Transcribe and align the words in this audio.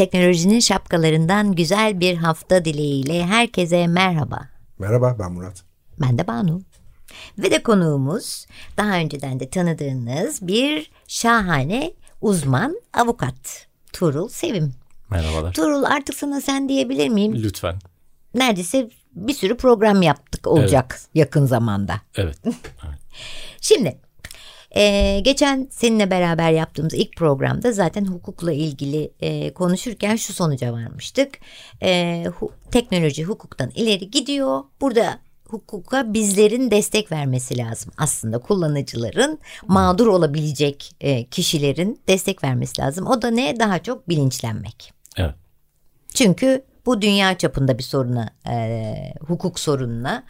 Teknolojinin 0.00 0.60
şapkalarından 0.60 1.54
güzel 1.54 2.00
bir 2.00 2.16
hafta 2.16 2.64
dileğiyle 2.64 3.26
herkese 3.26 3.86
merhaba. 3.86 4.48
Merhaba 4.78 5.16
ben 5.18 5.32
Murat. 5.32 5.62
Ben 6.00 6.18
de 6.18 6.26
Banu. 6.26 6.62
Ve 7.38 7.50
de 7.50 7.62
konuğumuz 7.62 8.46
daha 8.76 8.96
önceden 8.96 9.40
de 9.40 9.50
tanıdığınız 9.50 10.46
bir 10.46 10.90
şahane 11.08 11.92
uzman 12.20 12.80
avukat 12.94 13.66
Tuğrul 13.92 14.28
Sevim. 14.28 14.74
Merhabalar. 15.10 15.52
Tuğrul 15.52 15.82
artık 15.82 16.14
sana 16.14 16.40
sen 16.40 16.68
diyebilir 16.68 17.08
miyim? 17.08 17.42
Lütfen. 17.42 17.74
Neredeyse 18.34 18.90
bir 19.14 19.34
sürü 19.34 19.56
program 19.56 20.02
yaptık 20.02 20.46
olacak 20.46 21.00
yakın 21.14 21.46
zamanda. 21.46 22.00
Evet. 22.16 22.38
Şimdi 23.60 23.98
ee, 24.76 25.20
geçen 25.24 25.68
seninle 25.70 26.10
beraber 26.10 26.50
yaptığımız 26.50 26.94
ilk 26.94 27.16
programda 27.16 27.72
zaten 27.72 28.04
hukukla 28.04 28.52
ilgili 28.52 29.12
e, 29.20 29.52
konuşurken 29.54 30.16
şu 30.16 30.32
sonuca 30.32 30.72
varmıştık. 30.72 31.38
E, 31.82 32.24
hu, 32.38 32.52
teknoloji 32.70 33.24
hukuktan 33.24 33.70
ileri 33.70 34.10
gidiyor. 34.10 34.60
Burada 34.80 35.18
hukuka 35.48 36.14
bizlerin 36.14 36.70
destek 36.70 37.12
vermesi 37.12 37.58
lazım. 37.58 37.92
Aslında 37.98 38.38
kullanıcıların 38.38 39.38
mağdur 39.66 40.06
olabilecek 40.06 40.94
e, 41.00 41.24
kişilerin 41.24 42.00
destek 42.08 42.44
vermesi 42.44 42.82
lazım. 42.82 43.06
O 43.06 43.22
da 43.22 43.30
ne? 43.30 43.60
Daha 43.60 43.82
çok 43.82 44.08
bilinçlenmek. 44.08 44.92
Evet. 45.16 45.34
Çünkü 46.14 46.64
bu 46.86 47.02
dünya 47.02 47.38
çapında 47.38 47.78
bir 47.78 47.82
soruna, 47.82 48.30
e, 48.50 48.94
hukuk 49.20 49.60
sorununa 49.60 50.24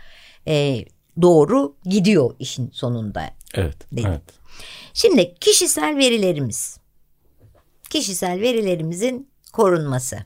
e, 0.49 0.85
doğru 1.23 1.77
gidiyor 1.85 2.35
işin 2.39 2.71
sonunda. 2.73 3.40
Evet. 3.55 3.77
Değil. 3.93 4.07
Evet. 4.11 4.23
Şimdi 4.95 5.35
kişisel 5.35 5.97
verilerimiz. 5.97 6.79
Kişisel 7.91 8.41
verilerimizin 8.41 9.31
korunması. 9.53 10.19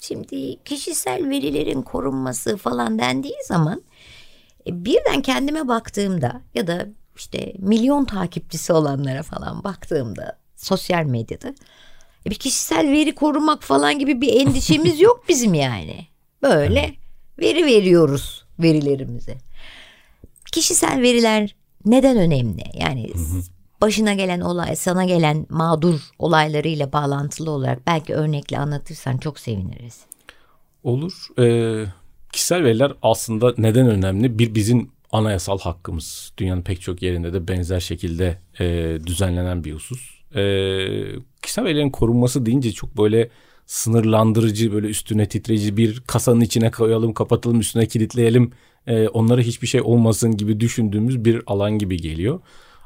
Şimdi 0.00 0.64
kişisel 0.64 1.28
verilerin 1.28 1.82
korunması 1.82 2.56
falan 2.56 2.98
dendiği 2.98 3.36
zaman 3.46 3.82
e, 4.66 4.84
birden 4.84 5.22
kendime 5.22 5.68
baktığımda 5.68 6.42
ya 6.54 6.66
da 6.66 6.86
işte 7.16 7.52
milyon 7.58 8.04
takipçisi 8.04 8.72
olanlara 8.72 9.22
falan 9.22 9.64
baktığımda 9.64 10.38
sosyal 10.56 11.04
medyada 11.04 11.54
e, 12.26 12.30
bir 12.30 12.34
kişisel 12.34 12.88
veri 12.92 13.14
korumak 13.14 13.62
falan 13.62 13.98
gibi 13.98 14.20
bir 14.20 14.40
endişemiz 14.40 15.00
yok 15.00 15.24
bizim 15.28 15.54
yani. 15.54 16.06
Böyle 16.42 16.94
veri 17.38 17.66
veriyoruz 17.66 18.44
verilerimize. 18.58 19.38
Kişisel 20.52 21.02
veriler 21.02 21.56
neden 21.86 22.16
önemli? 22.16 22.62
Yani 22.74 23.10
başına 23.80 24.14
gelen 24.14 24.40
olay, 24.40 24.76
sana 24.76 25.04
gelen 25.04 25.46
mağdur 25.48 26.00
olaylarıyla 26.18 26.92
bağlantılı 26.92 27.50
olarak 27.50 27.86
belki 27.86 28.14
örnekle 28.14 28.58
anlatırsan 28.58 29.18
çok 29.18 29.38
seviniriz. 29.38 30.00
Olur. 30.82 31.26
Ee, 31.38 31.84
kişisel 32.32 32.64
veriler 32.64 32.92
aslında 33.02 33.54
neden 33.58 33.88
önemli? 33.88 34.38
Bir 34.38 34.54
bizim 34.54 34.90
anayasal 35.12 35.58
hakkımız. 35.58 36.32
Dünyanın 36.38 36.62
pek 36.62 36.80
çok 36.80 37.02
yerinde 37.02 37.32
de 37.32 37.48
benzer 37.48 37.80
şekilde 37.80 38.38
e, 38.60 38.98
düzenlenen 39.06 39.64
bir 39.64 39.74
husus. 39.74 40.20
E, 40.34 40.42
kişisel 41.42 41.64
verilerin 41.64 41.90
korunması 41.90 42.46
deyince 42.46 42.72
çok 42.72 42.98
böyle 42.98 43.28
sınırlandırıcı, 43.66 44.72
böyle 44.72 44.86
üstüne 44.86 45.28
titreyici 45.28 45.76
bir 45.76 46.00
kasanın 46.00 46.40
içine 46.40 46.70
koyalım, 46.70 47.14
kapatalım, 47.14 47.60
üstüne 47.60 47.86
kilitleyelim. 47.86 48.52
E, 48.86 49.08
onlara 49.08 49.40
hiçbir 49.40 49.66
şey 49.66 49.80
olmasın 49.80 50.36
gibi 50.36 50.60
düşündüğümüz 50.60 51.24
bir 51.24 51.42
alan 51.46 51.78
gibi 51.78 51.96
geliyor. 51.96 52.40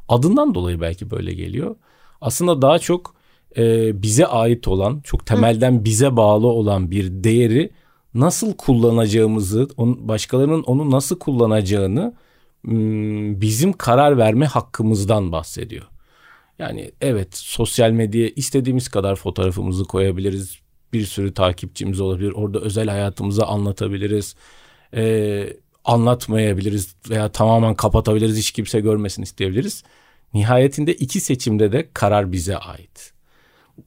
Adından 0.08 0.54
dolayı 0.54 0.80
belki 0.80 1.10
böyle 1.10 1.34
geliyor. 1.34 1.76
Aslında 2.20 2.62
daha 2.62 2.78
çok 2.78 3.14
e, 3.56 4.02
bize 4.02 4.26
ait 4.26 4.68
olan, 4.68 5.00
çok 5.04 5.26
temelden 5.26 5.84
bize 5.84 6.16
bağlı 6.16 6.46
olan 6.46 6.90
bir 6.90 7.24
değeri 7.24 7.70
nasıl 8.14 8.52
kullanacağımızı, 8.54 9.68
on, 9.76 10.08
başkalarının 10.08 10.62
onu 10.62 10.90
nasıl 10.90 11.18
kullanacağını 11.18 12.14
bizim 13.40 13.72
karar 13.72 14.18
verme 14.18 14.46
hakkımızdan 14.46 15.32
bahsediyor. 15.32 15.84
Yani 16.58 16.92
evet 17.00 17.28
sosyal 17.36 17.90
medyaya 17.90 18.28
istediğimiz 18.28 18.88
kadar 18.88 19.16
fotoğrafımızı 19.16 19.84
koyabiliriz. 19.84 20.58
Bir 20.92 21.04
sürü 21.04 21.34
takipçimiz 21.34 22.00
olabilir. 22.00 22.32
Orada 22.32 22.60
özel 22.60 22.88
hayatımızı 22.88 23.46
anlatabiliriz. 23.46 24.34
Ee, 24.94 25.56
anlatmayabiliriz 25.84 26.94
veya 27.10 27.32
tamamen 27.32 27.74
kapatabiliriz. 27.74 28.38
Hiç 28.38 28.50
kimse 28.50 28.80
görmesin 28.80 29.22
isteyebiliriz. 29.22 29.82
Nihayetinde 30.34 30.94
iki 30.94 31.20
seçimde 31.20 31.72
de 31.72 31.88
karar 31.94 32.32
bize 32.32 32.56
ait. 32.56 33.12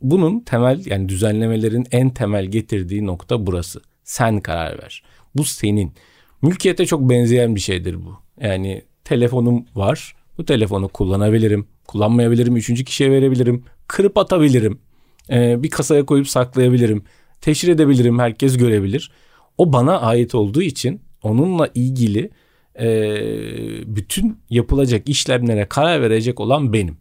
Bunun 0.01 0.39
temel 0.39 0.85
yani 0.85 1.09
düzenlemelerin 1.09 1.87
en 1.91 2.09
temel 2.09 2.45
getirdiği 2.45 3.05
nokta 3.05 3.47
burası. 3.47 3.81
Sen 4.03 4.39
karar 4.39 4.81
ver. 4.83 5.03
Bu 5.35 5.43
senin. 5.43 5.93
Mülkiyete 6.41 6.85
çok 6.85 7.09
benzeyen 7.09 7.55
bir 7.55 7.59
şeydir 7.59 8.05
bu. 8.05 8.17
Yani 8.41 8.83
telefonum 9.03 9.65
var. 9.75 10.15
Bu 10.37 10.45
telefonu 10.45 10.87
kullanabilirim. 10.87 11.67
Kullanmayabilirim. 11.87 12.55
Üçüncü 12.55 12.85
kişiye 12.85 13.11
verebilirim. 13.11 13.63
Kırıp 13.87 14.17
atabilirim. 14.17 14.79
Ee, 15.29 15.63
bir 15.63 15.69
kasaya 15.69 16.05
koyup 16.05 16.29
saklayabilirim. 16.29 17.03
Teşhir 17.41 17.67
edebilirim. 17.67 18.19
Herkes 18.19 18.57
görebilir. 18.57 19.11
O 19.57 19.73
bana 19.73 19.99
ait 19.99 20.35
olduğu 20.35 20.61
için 20.61 21.01
onunla 21.23 21.69
ilgili 21.73 22.29
e, 22.79 22.87
bütün 23.95 24.39
yapılacak 24.49 25.09
işlemlere 25.09 25.65
karar 25.69 26.01
verecek 26.01 26.39
olan 26.39 26.73
benim. 26.73 26.97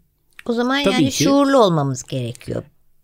O 0.46 0.52
zaman 0.52 0.84
Tabii 0.84 0.94
yani 0.94 1.10
ki, 1.10 1.24
şuurlu 1.24 1.58
olmamız 1.58 2.02
gerekiyor. 2.02 2.62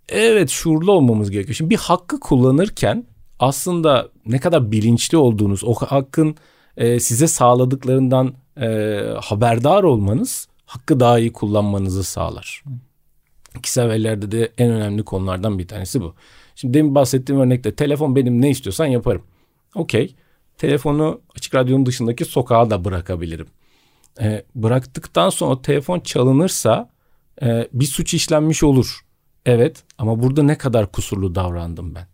Evet 0.09 0.51
şuurlu 0.51 0.93
olmamız 0.93 1.31
gerekiyor. 1.31 1.55
Şimdi 1.55 1.71
bir 1.71 1.77
hakkı 1.77 2.21
kullanırken 2.21 3.05
aslında 3.39 4.09
ne 4.27 4.39
kadar 4.39 4.73
bilinçli 4.73 5.17
olduğunuz, 5.17 5.65
o 5.65 5.75
hakkın 5.75 6.37
e, 6.77 7.01
size 7.01 7.27
sağladıklarından 7.27 8.35
e, 8.61 9.01
haberdar 9.21 9.83
olmanız 9.83 10.49
hakkı 10.67 11.01
daha 11.01 11.19
iyi 11.19 11.33
kullanmanızı 11.33 12.05
sağlar. 12.05 12.65
Kişisel 13.59 13.89
verilerde 13.89 14.31
de 14.31 14.53
en 14.59 14.71
önemli 14.71 15.05
konulardan 15.05 15.59
bir 15.59 15.69
tanesi 15.69 16.01
bu. 16.01 16.15
Şimdi 16.55 16.75
demin 16.75 16.95
bahsettiğim 16.95 17.41
örnekte 17.41 17.75
telefon 17.75 18.17
benim 18.17 18.43
ne 18.43 18.51
istiyorsan 18.51 18.87
yaparım. 18.87 19.23
Okey. 19.75 20.15
Telefonu 20.59 21.21
açık 21.37 21.55
radyonun 21.55 21.87
dışındaki 21.87 22.25
sokağa 22.25 22.71
da 22.71 22.85
bırakabilirim. 22.85 23.47
E, 24.21 24.45
bıraktıktan 24.55 25.31
sonra 25.31 25.63
telefon 25.63 26.01
çalınırsa 26.01 26.91
e, 27.43 27.69
bir 27.73 27.85
suç 27.85 28.15
işlenmiş 28.15 28.63
olur. 28.63 29.01
Evet 29.47 29.85
ama 29.99 30.23
burada 30.23 30.43
ne 30.43 30.59
kadar 30.59 30.93
kusurlu 30.93 31.35
davrandım 31.35 31.95
ben. 31.95 32.07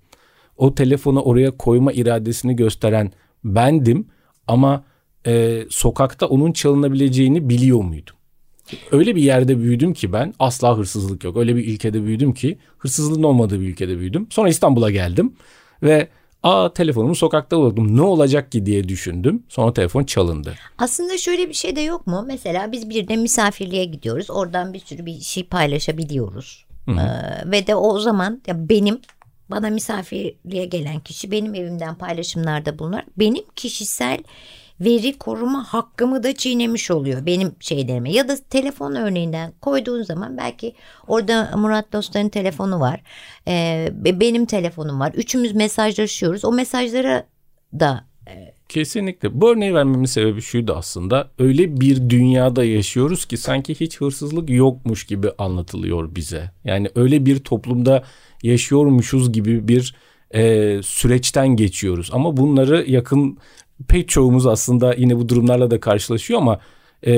O 0.56 0.74
telefonu 0.74 1.22
oraya 1.22 1.50
koyma 1.50 1.92
iradesini 1.92 2.56
gösteren 2.56 3.12
bendim 3.44 4.06
ama 4.46 4.84
e, 5.26 5.64
sokakta 5.70 6.26
onun 6.26 6.52
çalınabileceğini 6.52 7.48
biliyor 7.48 7.80
muydum? 7.80 8.13
Öyle 8.92 9.16
bir 9.16 9.22
yerde 9.22 9.58
büyüdüm 9.58 9.94
ki 9.94 10.12
ben 10.12 10.34
asla 10.38 10.78
hırsızlık 10.78 11.24
yok. 11.24 11.36
Öyle 11.36 11.56
bir 11.56 11.74
ülkede 11.74 12.04
büyüdüm 12.04 12.34
ki 12.34 12.58
hırsızlığın 12.78 13.22
olmadığı 13.22 13.60
bir 13.60 13.68
ülkede 13.68 13.98
büyüdüm. 13.98 14.26
Sonra 14.30 14.48
İstanbul'a 14.48 14.90
geldim 14.90 15.32
ve 15.82 16.08
aa 16.42 16.72
telefonumu 16.72 17.14
sokakta 17.14 17.56
buldum 17.56 17.96
ne 17.96 18.02
olacak 18.02 18.52
ki 18.52 18.66
diye 18.66 18.88
düşündüm. 18.88 19.42
Sonra 19.48 19.72
telefon 19.72 20.04
çalındı. 20.04 20.54
Aslında 20.78 21.18
şöyle 21.18 21.48
bir 21.48 21.54
şey 21.54 21.76
de 21.76 21.80
yok 21.80 22.06
mu? 22.06 22.24
Mesela 22.26 22.72
biz 22.72 22.90
bir 22.90 23.08
de 23.08 23.16
misafirliğe 23.16 23.84
gidiyoruz. 23.84 24.30
Oradan 24.30 24.72
bir 24.74 24.78
sürü 24.78 25.06
bir 25.06 25.20
şey 25.20 25.44
paylaşabiliyoruz. 25.44 26.64
Ee, 26.88 26.92
ve 27.50 27.66
de 27.66 27.74
o 27.74 27.98
zaman 27.98 28.42
ya 28.46 28.68
benim 28.68 29.00
bana 29.50 29.70
misafirliğe 29.70 30.64
gelen 30.64 31.00
kişi 31.00 31.30
benim 31.30 31.54
evimden 31.54 31.94
paylaşımlarda 31.94 32.78
bulunarak 32.78 33.18
benim 33.18 33.44
kişisel 33.56 34.18
veri 34.80 35.18
koruma 35.18 35.64
hakkımı 35.64 36.22
da 36.22 36.34
çiğnemiş 36.34 36.90
oluyor 36.90 37.26
benim 37.26 37.54
şeylerime. 37.60 38.12
Ya 38.12 38.28
da 38.28 38.36
telefon 38.50 38.94
örneğinden 38.94 39.52
koyduğun 39.60 40.02
zaman 40.02 40.36
belki 40.36 40.74
orada 41.06 41.50
Murat 41.56 41.92
Dostlar'ın 41.92 42.28
telefonu 42.28 42.80
var. 42.80 43.00
Ee, 43.48 43.88
benim 43.94 44.46
telefonum 44.46 45.00
var. 45.00 45.12
Üçümüz 45.12 45.54
mesajlaşıyoruz. 45.54 46.44
O 46.44 46.52
mesajlara 46.52 47.26
da 47.80 48.04
Kesinlikle. 48.68 49.40
Bu 49.40 49.52
örneği 49.52 49.74
vermemin 49.74 50.04
sebebi 50.04 50.42
şuydu 50.42 50.74
aslında. 50.76 51.30
Öyle 51.38 51.80
bir 51.80 52.10
dünyada 52.10 52.64
yaşıyoruz 52.64 53.24
ki 53.24 53.36
sanki 53.36 53.74
hiç 53.74 54.00
hırsızlık 54.00 54.50
yokmuş 54.50 55.04
gibi 55.04 55.28
anlatılıyor 55.38 56.14
bize. 56.14 56.50
Yani 56.64 56.88
öyle 56.94 57.26
bir 57.26 57.38
toplumda 57.38 58.04
yaşıyormuşuz 58.42 59.32
gibi 59.32 59.68
bir 59.68 59.94
e, 60.34 60.80
süreçten 60.82 61.48
geçiyoruz. 61.48 62.10
Ama 62.12 62.36
bunları 62.36 62.84
yakın 62.90 63.38
pek 63.88 64.08
çoğumuz 64.08 64.46
aslında 64.46 64.94
yine 64.94 65.16
bu 65.16 65.28
durumlarla 65.28 65.70
da 65.70 65.80
karşılaşıyor 65.80 66.40
ama 66.40 66.60
e, 67.02 67.12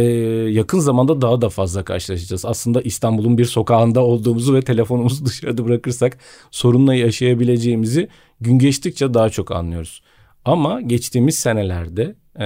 yakın 0.50 0.78
zamanda 0.78 1.20
daha 1.20 1.40
da 1.40 1.48
fazla 1.48 1.84
karşılaşacağız. 1.84 2.44
Aslında 2.44 2.82
İstanbul'un 2.82 3.38
bir 3.38 3.44
sokağında 3.44 4.04
olduğumuzu 4.04 4.54
ve 4.54 4.60
telefonumuzu 4.60 5.24
dışarıda 5.26 5.64
bırakırsak 5.64 6.18
sorunla 6.50 6.94
yaşayabileceğimizi 6.94 8.08
gün 8.40 8.58
geçtikçe 8.58 9.14
daha 9.14 9.30
çok 9.30 9.50
anlıyoruz. 9.50 10.02
Ama 10.44 10.80
geçtiğimiz 10.80 11.38
senelerde 11.38 12.14
e, 12.40 12.44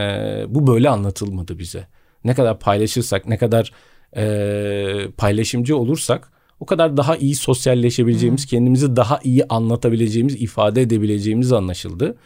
bu 0.49 0.67
böyle 0.67 0.89
anlatılmadı 0.89 1.59
bize. 1.59 1.87
Ne 2.25 2.35
kadar 2.35 2.59
paylaşırsak, 2.59 3.29
ne 3.29 3.39
kadar 3.39 3.73
e, 4.17 5.11
paylaşımcı 5.17 5.77
olursak 5.77 6.33
o 6.61 6.67
kadar 6.67 6.97
daha 6.97 7.17
iyi 7.17 7.35
sosyalleşebileceğimiz, 7.35 8.47
kendimizi 8.47 8.97
daha 8.97 9.21
iyi 9.25 9.45
anlatabileceğimiz, 9.45 10.43
ifade 10.43 10.83
edebileceğimiz 10.83 11.53
anlaşıldı, 11.53 12.17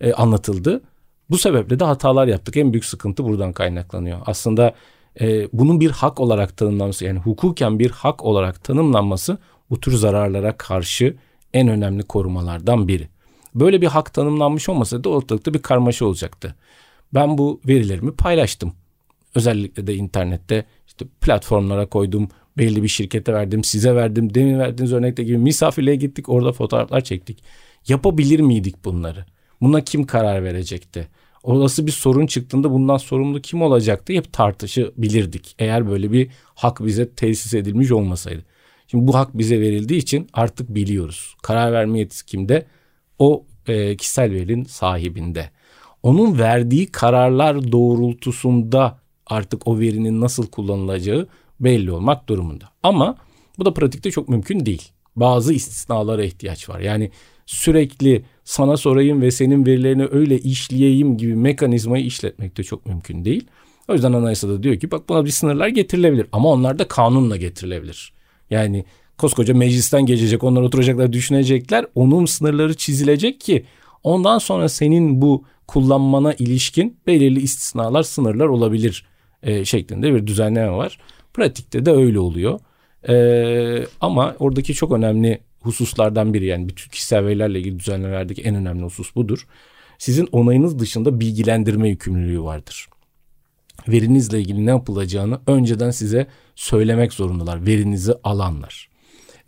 e, 0.00 0.12
anlatıldı. 0.12 0.82
Bu 1.30 1.38
sebeple 1.38 1.80
de 1.80 1.84
hatalar 1.84 2.26
yaptık. 2.26 2.56
En 2.56 2.72
büyük 2.72 2.84
sıkıntı 2.84 3.24
buradan 3.24 3.52
kaynaklanıyor. 3.52 4.18
Aslında 4.26 4.74
e, 5.20 5.48
bunun 5.52 5.80
bir 5.80 5.90
hak 5.90 6.20
olarak 6.20 6.56
tanımlanması, 6.56 7.04
yani 7.04 7.18
hukuken 7.18 7.78
bir 7.78 7.90
hak 7.90 8.24
olarak 8.24 8.64
tanımlanması 8.64 9.38
bu 9.70 9.80
tür 9.80 9.92
zararlara 9.92 10.56
karşı 10.56 11.16
en 11.54 11.68
önemli 11.68 12.02
korumalardan 12.02 12.88
biri. 12.88 13.08
Böyle 13.54 13.80
bir 13.80 13.86
hak 13.86 14.14
tanımlanmış 14.14 14.68
olmasaydı 14.68 15.08
ortalıkta 15.08 15.54
bir 15.54 15.62
karmaşa 15.62 16.04
olacaktı. 16.04 16.54
Ben 17.14 17.38
bu 17.38 17.60
verilerimi 17.66 18.12
paylaştım. 18.12 18.72
Özellikle 19.34 19.86
de 19.86 19.94
internette 19.94 20.64
işte 20.86 21.04
platformlara 21.20 21.86
koydum, 21.86 22.28
belli 22.58 22.82
bir 22.82 22.88
şirkete 22.88 23.32
verdim, 23.32 23.64
size 23.64 23.94
verdim, 23.94 24.34
demin 24.34 24.58
verdiğiniz 24.58 24.92
örnekte 24.92 25.22
gibi 25.22 25.38
misafirliğe 25.38 25.96
gittik, 25.96 26.28
orada 26.28 26.52
fotoğraflar 26.52 27.00
çektik. 27.00 27.42
Yapabilir 27.88 28.40
miydik 28.40 28.84
bunları? 28.84 29.24
Buna 29.60 29.80
kim 29.84 30.06
karar 30.06 30.44
verecekti? 30.44 31.08
Olası 31.42 31.86
bir 31.86 31.92
sorun 31.92 32.26
çıktığında 32.26 32.72
bundan 32.72 32.96
sorumlu 32.96 33.40
kim 33.40 33.62
olacaktı 33.62 34.12
hep 34.12 34.32
tartışabilirdik. 34.32 35.54
Eğer 35.58 35.90
böyle 35.90 36.12
bir 36.12 36.30
hak 36.54 36.86
bize 36.86 37.10
tesis 37.10 37.54
edilmiş 37.54 37.92
olmasaydı. 37.92 38.44
Şimdi 38.86 39.06
bu 39.06 39.14
hak 39.14 39.38
bize 39.38 39.60
verildiği 39.60 40.00
için 40.00 40.28
artık 40.32 40.74
biliyoruz. 40.74 41.36
Karar 41.42 41.72
verme 41.72 41.98
yetisi 41.98 42.26
kimde? 42.26 42.66
o 43.20 43.44
e, 43.66 43.96
kişisel 43.96 44.32
verinin 44.32 44.64
sahibinde. 44.64 45.50
Onun 46.02 46.38
verdiği 46.38 46.86
kararlar 46.86 47.72
doğrultusunda 47.72 48.98
artık 49.26 49.66
o 49.66 49.78
verinin 49.78 50.20
nasıl 50.20 50.46
kullanılacağı 50.46 51.28
belli 51.60 51.92
olmak 51.92 52.28
durumunda. 52.28 52.64
Ama 52.82 53.16
bu 53.58 53.64
da 53.64 53.74
pratikte 53.74 54.10
çok 54.10 54.28
mümkün 54.28 54.66
değil. 54.66 54.92
Bazı 55.16 55.54
istisnalara 55.54 56.24
ihtiyaç 56.24 56.68
var. 56.68 56.80
Yani 56.80 57.10
sürekli 57.50 58.24
sana 58.44 58.76
sorayım 58.76 59.22
ve 59.22 59.30
senin 59.30 59.66
verilerini 59.66 60.06
öyle 60.10 60.38
işleyeyim 60.38 61.16
gibi 61.16 61.34
mekanizmayı 61.34 62.04
işletmek 62.04 62.56
de 62.56 62.62
çok 62.62 62.86
mümkün 62.86 63.24
değil. 63.24 63.46
O 63.88 63.92
yüzden 63.92 64.12
anayasada 64.12 64.62
diyor 64.62 64.76
ki 64.76 64.90
bak 64.90 65.08
buna 65.08 65.24
bir 65.24 65.30
sınırlar 65.30 65.68
getirilebilir 65.68 66.26
ama 66.32 66.48
onlar 66.48 66.78
da 66.78 66.88
kanunla 66.88 67.36
getirilebilir. 67.36 68.12
Yani 68.50 68.84
koskoca 69.18 69.54
meclisten 69.54 70.06
geçecek 70.06 70.44
onlar 70.44 70.62
oturacaklar 70.62 71.12
düşünecekler 71.12 71.86
onun 71.94 72.24
sınırları 72.24 72.74
çizilecek 72.74 73.40
ki 73.40 73.64
ondan 74.02 74.38
sonra 74.38 74.68
senin 74.68 75.22
bu 75.22 75.44
kullanmana 75.66 76.32
ilişkin 76.32 76.96
belirli 77.06 77.40
istisnalar 77.40 78.02
sınırlar 78.02 78.46
olabilir 78.46 79.06
e, 79.42 79.64
şeklinde 79.64 80.14
bir 80.14 80.26
düzenleme 80.26 80.70
var. 80.70 80.98
Pratikte 81.34 81.86
de 81.86 81.90
öyle 81.90 82.18
oluyor. 82.18 82.60
E, 83.08 83.86
ama 84.00 84.36
oradaki 84.38 84.74
çok 84.74 84.92
önemli 84.92 85.40
hususlardan 85.60 86.34
biri 86.34 86.46
yani 86.46 86.68
bütün 86.68 86.90
kişisel 86.90 87.26
verilerle 87.26 87.58
ilgili 87.58 87.78
düzenlemelerdeki 87.78 88.42
en 88.42 88.54
önemli 88.54 88.84
husus 88.84 89.14
budur. 89.14 89.46
Sizin 89.98 90.28
onayınız 90.32 90.78
dışında 90.78 91.20
bilgilendirme 91.20 91.88
yükümlülüğü 91.88 92.42
vardır. 92.42 92.88
Verinizle 93.88 94.40
ilgili 94.40 94.66
ne 94.66 94.70
yapılacağını 94.70 95.40
önceden 95.46 95.90
size 95.90 96.26
söylemek 96.54 97.12
zorundalar 97.12 97.66
verinizi 97.66 98.14
alanlar. 98.24 98.89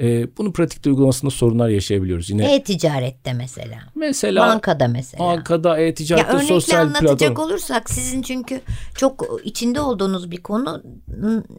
E, 0.02 0.36
bunu 0.38 0.52
pratikte 0.52 0.90
uygulamasında 0.90 1.30
sorunlar 1.30 1.68
yaşayabiliyoruz. 1.68 2.30
Yine 2.30 2.54
E-ticarette 2.54 3.32
mesela. 3.32 3.78
Mesela. 3.94 4.40
Bankada 4.48 4.88
mesela. 4.88 5.24
Bankada, 5.24 5.78
e-ticarette, 5.78 6.32
ya 6.32 6.38
sosyal 6.38 6.80
anlatacak 6.80 7.18
platform. 7.18 7.46
olursak 7.46 7.90
sizin 7.90 8.22
çünkü 8.22 8.60
çok 8.94 9.26
içinde 9.44 9.80
olduğunuz 9.80 10.30
bir 10.30 10.36
konu 10.36 10.82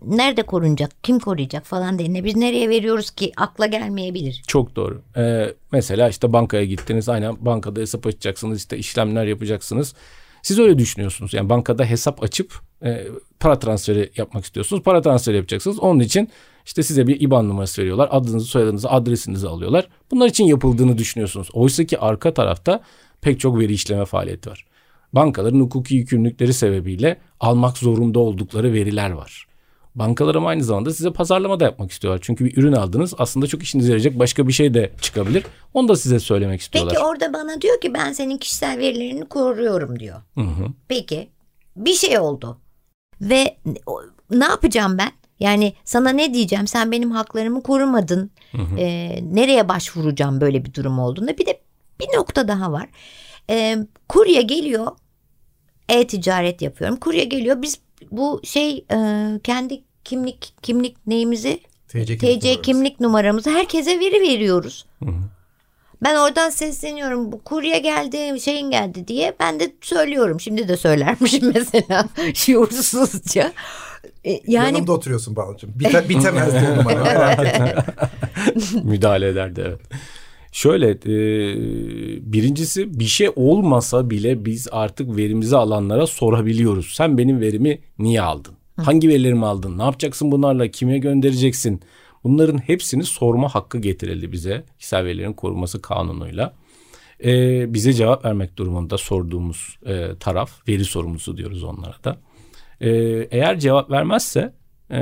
nerede 0.06 0.44
korunacak, 0.44 1.04
kim 1.04 1.20
koruyacak 1.20 1.66
falan 1.66 2.00
diye. 2.00 2.24
Biz 2.24 2.36
nereye 2.36 2.70
veriyoruz 2.70 3.12
ki 3.12 3.32
akla 3.38 3.66
gelmeyebilir. 3.66 4.44
Çok 4.48 4.76
doğru. 4.76 5.02
Ee, 5.18 5.54
mesela 5.72 6.10
işte 6.10 6.34
bankaya 6.34 6.66
gittiniz 6.66 7.10
aynen 7.10 7.46
bankada 7.46 7.80
hesap 7.80 8.08
açacaksınız 8.08 8.58
işte 8.58 8.78
işlemler 8.78 9.26
yapacaksınız. 9.26 9.94
Siz 10.42 10.60
öyle 10.60 10.78
düşünüyorsunuz. 10.78 11.34
Yani 11.34 11.50
bankada 11.50 11.86
hesap 11.86 12.24
açıp 12.24 12.54
e, 12.84 13.08
para 13.40 13.60
transferi 13.60 14.12
yapmak 14.18 14.46
istiyorsunuz. 14.46 14.84
Para 14.84 15.02
transferi 15.02 15.36
yapacaksınız. 15.36 15.80
Onun 15.80 16.00
için 16.00 16.30
işte 16.66 16.84
size 16.84 17.08
bir 17.08 17.22
IBAN 17.22 17.50
numarası 17.50 17.82
veriyorlar. 17.82 18.10
Adınızı, 18.12 18.46
soyadınızı, 18.46 18.90
adresinizi 18.90 19.48
alıyorlar. 19.48 19.88
Bunlar 20.12 20.28
için 20.28 20.44
yapıldığını 20.44 20.98
düşünüyorsunuz. 20.98 21.50
Oysa 21.54 21.84
ki 21.84 22.00
arka 22.00 22.34
tarafta 22.34 22.82
pek 23.22 23.40
çok 23.40 23.60
veri 23.60 23.74
işleme 23.74 24.06
faaliyeti 24.06 24.50
var. 24.50 24.66
Bankaların 25.14 25.60
hukuki 25.60 25.96
yükümlülükleri 25.96 26.54
sebebiyle 26.54 27.18
almak 27.40 27.78
zorunda 27.78 28.20
oldukları 28.20 28.74
veriler 28.74 29.10
var. 29.12 29.48
Bankalar 29.96 30.36
ama 30.36 30.50
aynı 30.50 30.64
zamanda 30.64 30.94
size 30.94 31.14
pazarlama 31.14 31.60
da 31.60 31.64
yapmak 31.64 31.92
istiyorlar. 31.92 32.20
Çünkü 32.24 32.46
bir 32.46 32.58
ürün 32.58 32.74
aldınız 32.74 33.14
aslında 33.18 33.48
çok 33.48 33.64
işinize 33.64 33.90
yarayacak 33.90 34.20
başka 34.20 34.48
bir 34.48 34.54
şey 34.54 34.74
de 34.74 34.92
çıkabilir. 35.02 35.44
Onu 35.74 35.88
da 35.88 35.96
size 35.96 36.20
söylemek 36.20 36.62
istiyorlar. 36.62 36.94
Peki 36.94 37.06
orada 37.06 37.34
bana 37.34 37.62
diyor 37.62 37.82
ki 37.82 37.94
ben 37.94 38.14
senin 38.14 38.38
kişisel 38.38 38.78
verilerini 38.78 39.26
koruyorum 39.26 40.00
diyor. 40.00 40.22
Hı 40.36 40.42
hı. 40.42 40.68
Peki 40.88 41.30
bir 41.76 41.94
şey 41.94 42.20
oldu 42.20 42.58
ve 43.22 43.58
ne 44.32 44.46
yapacağım 44.46 44.98
ben? 44.98 45.12
Yani 45.44 45.74
sana 45.86 46.10
ne 46.10 46.34
diyeceğim 46.34 46.68
sen 46.68 46.92
benim 46.92 47.12
haklarımı 47.12 47.64
korumadın. 47.64 48.32
Hı 48.52 48.58
hı. 48.58 48.78
E, 48.78 49.20
nereye 49.36 49.70
başvuracağım 49.70 50.42
böyle 50.42 50.66
bir 50.66 50.74
durum 50.74 51.00
olduğunda. 51.00 51.38
Bir 51.38 51.46
de 51.46 51.62
bir 52.00 52.18
nokta 52.18 52.48
daha 52.48 52.72
var. 52.72 52.90
E, 53.50 53.78
kurye 54.10 54.42
geliyor 54.42 54.88
e-ticaret 55.90 56.62
yapıyorum. 56.62 56.98
Kurye 56.98 57.24
geliyor 57.24 57.62
biz 57.62 57.80
bu 58.12 58.42
şey 58.44 58.86
e, 58.92 59.30
kendi 59.44 59.82
kimlik 60.04 60.54
kimlik 60.62 61.08
neyimizi 61.08 61.60
TC 61.88 62.18
kimlik, 62.18 62.42
TC 62.42 62.62
kimlik 62.62 63.00
numaramızı 63.00 63.50
herkese 63.50 64.00
veri 64.00 64.22
veriyoruz. 64.22 64.86
Hı 65.00 65.10
hı. 65.10 65.24
Ben 66.04 66.16
oradan 66.16 66.50
sesleniyorum 66.50 67.32
bu 67.32 67.44
kurye 67.44 67.80
geldi 67.80 68.42
şeyin 68.42 68.72
geldi 68.72 69.08
diye 69.08 69.36
ben 69.40 69.60
de 69.60 69.72
söylüyorum. 69.82 70.40
Şimdi 70.40 70.68
de 70.68 70.78
söylermişim 70.78 71.52
mesela 71.56 72.06
şuursuzca. 72.34 73.54
E, 74.26 74.32
yani... 74.32 74.66
Yanımda 74.74 74.92
oturuyorsun 74.92 75.36
Balcığım. 75.36 75.72
Bite, 75.76 76.06
bitemez 76.10 76.52
diye 76.52 76.78
numara 76.78 77.04
merak 77.04 77.40
etme. 77.40 77.76
Müdahale 78.84 79.28
ederdi 79.28 79.64
evet. 79.68 79.80
Şöyle 80.52 80.90
e, 80.90 81.16
birincisi 82.34 83.00
bir 83.00 83.06
şey 83.06 83.30
olmasa 83.36 84.10
bile 84.10 84.46
biz 84.46 84.68
artık 84.72 85.18
verimizi 85.18 85.58
alanlara 85.58 86.08
sorabiliyoruz. 86.08 86.94
Sen 86.94 87.18
benim 87.18 87.42
verimi 87.42 87.80
niye 88.00 88.22
aldın? 88.22 88.54
Hangi 88.82 89.10
verilerimi 89.10 89.46
aldın? 89.46 89.78
Ne 89.78 89.84
yapacaksın 89.84 90.32
bunlarla? 90.32 90.68
Kime 90.68 90.98
göndereceksin? 90.98 91.82
Bunların 92.24 92.58
hepsini 92.58 93.04
sorma 93.04 93.56
hakkı 93.56 93.78
getirildi 93.78 94.32
bize 94.32 94.64
kişisel 94.78 95.06
verilerin 95.06 95.34
korunması 95.34 95.82
kanunuyla. 95.82 96.54
Ee, 97.24 97.74
bize 97.74 97.94
cevap 97.94 98.26
vermek 98.26 98.58
durumunda 98.58 98.98
sorduğumuz 98.98 99.78
e, 99.86 100.16
taraf 100.20 100.68
veri 100.68 100.86
sorumlusu 100.86 101.38
diyoruz 101.38 101.64
onlara 101.64 101.96
da. 102.04 102.18
Ee, 102.84 102.90
eğer 103.32 103.60
cevap 103.60 103.92
vermezse 103.92 104.54
e, 104.90 105.02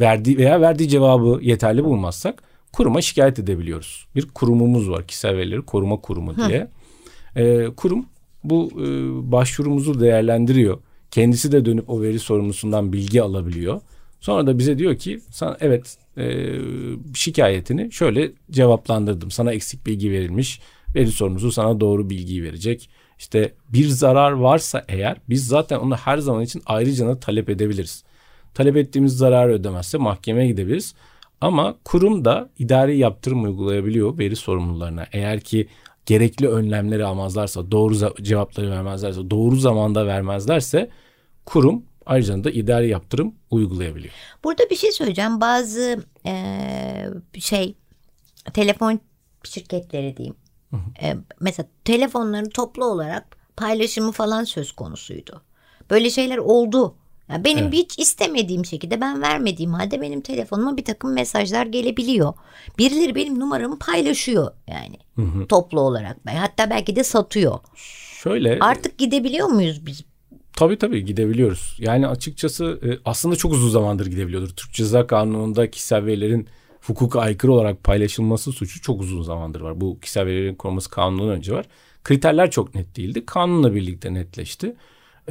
verdiği 0.00 0.38
veya 0.38 0.60
verdiği 0.60 0.88
cevabı 0.88 1.38
yeterli 1.42 1.84
bulmazsak 1.84 2.42
kuruma 2.72 3.02
şikayet 3.02 3.38
edebiliyoruz. 3.38 4.06
Bir 4.16 4.28
kurumumuz 4.28 4.90
var 4.90 5.06
kişisel 5.06 5.36
verileri 5.36 5.62
koruma 5.62 6.00
kurumu 6.00 6.34
diye. 6.48 6.68
Ee, 7.36 7.66
kurum 7.76 8.06
bu 8.44 8.70
e, 8.72 8.86
başvurumuzu 9.32 10.00
değerlendiriyor. 10.00 10.78
Kendisi 11.10 11.52
de 11.52 11.64
dönüp 11.64 11.90
o 11.90 12.02
veri 12.02 12.18
sorumlusundan 12.18 12.92
bilgi 12.92 13.22
alabiliyor. 13.22 13.80
Sonra 14.20 14.46
da 14.46 14.58
bize 14.58 14.78
diyor 14.78 14.96
ki 14.96 15.20
sana 15.30 15.56
evet 15.60 15.96
e, 16.18 16.54
şikayetini 17.14 17.92
şöyle 17.92 18.32
cevaplandırdım. 18.50 19.30
Sana 19.30 19.52
eksik 19.52 19.86
bilgi 19.86 20.10
verilmiş. 20.10 20.60
Veri 20.94 21.10
sorumlusu 21.10 21.52
sana 21.52 21.80
doğru 21.80 22.10
bilgiyi 22.10 22.42
verecek. 22.42 22.90
İşte 23.18 23.54
bir 23.68 23.88
zarar 23.88 24.32
varsa 24.32 24.84
eğer 24.88 25.16
biz 25.28 25.46
zaten 25.46 25.78
onu 25.78 25.96
her 25.96 26.18
zaman 26.18 26.42
için 26.42 26.62
ayrıca 26.66 27.20
talep 27.20 27.48
edebiliriz. 27.50 28.04
Talep 28.54 28.76
ettiğimiz 28.76 29.16
zararı 29.16 29.52
ödemezse 29.52 29.98
mahkemeye 29.98 30.46
gidebiliriz. 30.46 30.94
Ama 31.40 31.76
kurum 31.84 32.24
da 32.24 32.50
idari 32.58 32.98
yaptırım 32.98 33.44
uygulayabiliyor 33.44 34.18
veri 34.18 34.36
sorumlularına. 34.36 35.06
Eğer 35.12 35.40
ki 35.40 35.68
gerekli 36.06 36.48
önlemleri 36.48 37.04
almazlarsa, 37.04 37.70
doğru 37.70 38.14
cevapları 38.22 38.70
vermezlerse, 38.70 39.30
doğru 39.30 39.56
zamanda 39.56 40.06
vermezlerse 40.06 40.90
kurum 41.46 41.82
ayrıca 42.06 42.44
da 42.44 42.50
idari 42.50 42.88
yaptırım 42.88 43.34
uygulayabiliyor. 43.50 44.14
Burada 44.44 44.70
bir 44.70 44.76
şey 44.76 44.92
söyleyeceğim. 44.92 45.40
Bazı 45.40 46.04
e, 46.26 47.10
şey 47.38 47.74
telefon 48.54 49.00
şirketleri 49.44 50.16
diyeyim. 50.16 50.36
E, 51.02 51.16
mesela 51.40 51.68
telefonların 51.84 52.48
toplu 52.48 52.84
olarak 52.84 53.36
paylaşımı 53.56 54.12
falan 54.12 54.44
söz 54.44 54.72
konusuydu. 54.72 55.42
Böyle 55.90 56.10
şeyler 56.10 56.38
oldu. 56.38 56.94
Yani 57.28 57.44
benim 57.44 57.64
evet. 57.64 57.72
hiç 57.72 57.98
istemediğim 57.98 58.64
şekilde 58.64 59.00
ben 59.00 59.22
vermediğim 59.22 59.72
halde 59.72 60.00
benim 60.00 60.20
telefonuma 60.20 60.76
bir 60.76 60.84
takım 60.84 61.14
mesajlar 61.14 61.66
gelebiliyor. 61.66 62.32
Birileri 62.78 63.14
benim 63.14 63.40
numaramı 63.40 63.78
paylaşıyor 63.78 64.52
yani 64.66 64.96
hı 65.14 65.22
hı. 65.22 65.46
toplu 65.46 65.80
olarak. 65.80 66.16
Hatta 66.26 66.70
belki 66.70 66.96
de 66.96 67.04
satıyor. 67.04 67.58
Şöyle. 68.22 68.58
Artık 68.60 68.98
gidebiliyor 68.98 69.48
muyuz 69.48 69.86
biz? 69.86 70.04
Tabii 70.52 70.78
tabii 70.78 71.04
gidebiliyoruz. 71.04 71.76
Yani 71.78 72.06
açıkçası 72.06 72.64
e, 72.64 72.88
aslında 73.04 73.36
çok 73.36 73.52
uzun 73.52 73.70
zamandır 73.70 74.06
gidebiliyordur. 74.06 74.48
Türk 74.48 74.72
Ceza 74.72 75.06
Kanunu'nda 75.06 75.70
kişisel 75.70 76.06
verilerin 76.06 76.48
hukuka 76.80 77.20
aykırı 77.20 77.52
olarak 77.52 77.84
paylaşılması 77.84 78.52
suçu 78.52 78.80
çok 78.80 79.00
uzun 79.00 79.22
zamandır 79.22 79.60
var. 79.60 79.80
Bu 79.80 80.00
kişisel 80.00 80.26
verilerin 80.26 80.54
korunması 80.54 80.90
kanunundan 80.90 81.36
önce 81.36 81.52
var. 81.52 81.66
Kriterler 82.04 82.50
çok 82.50 82.74
net 82.74 82.96
değildi. 82.96 83.26
Kanunla 83.26 83.74
birlikte 83.74 84.14
netleşti. 84.14 84.76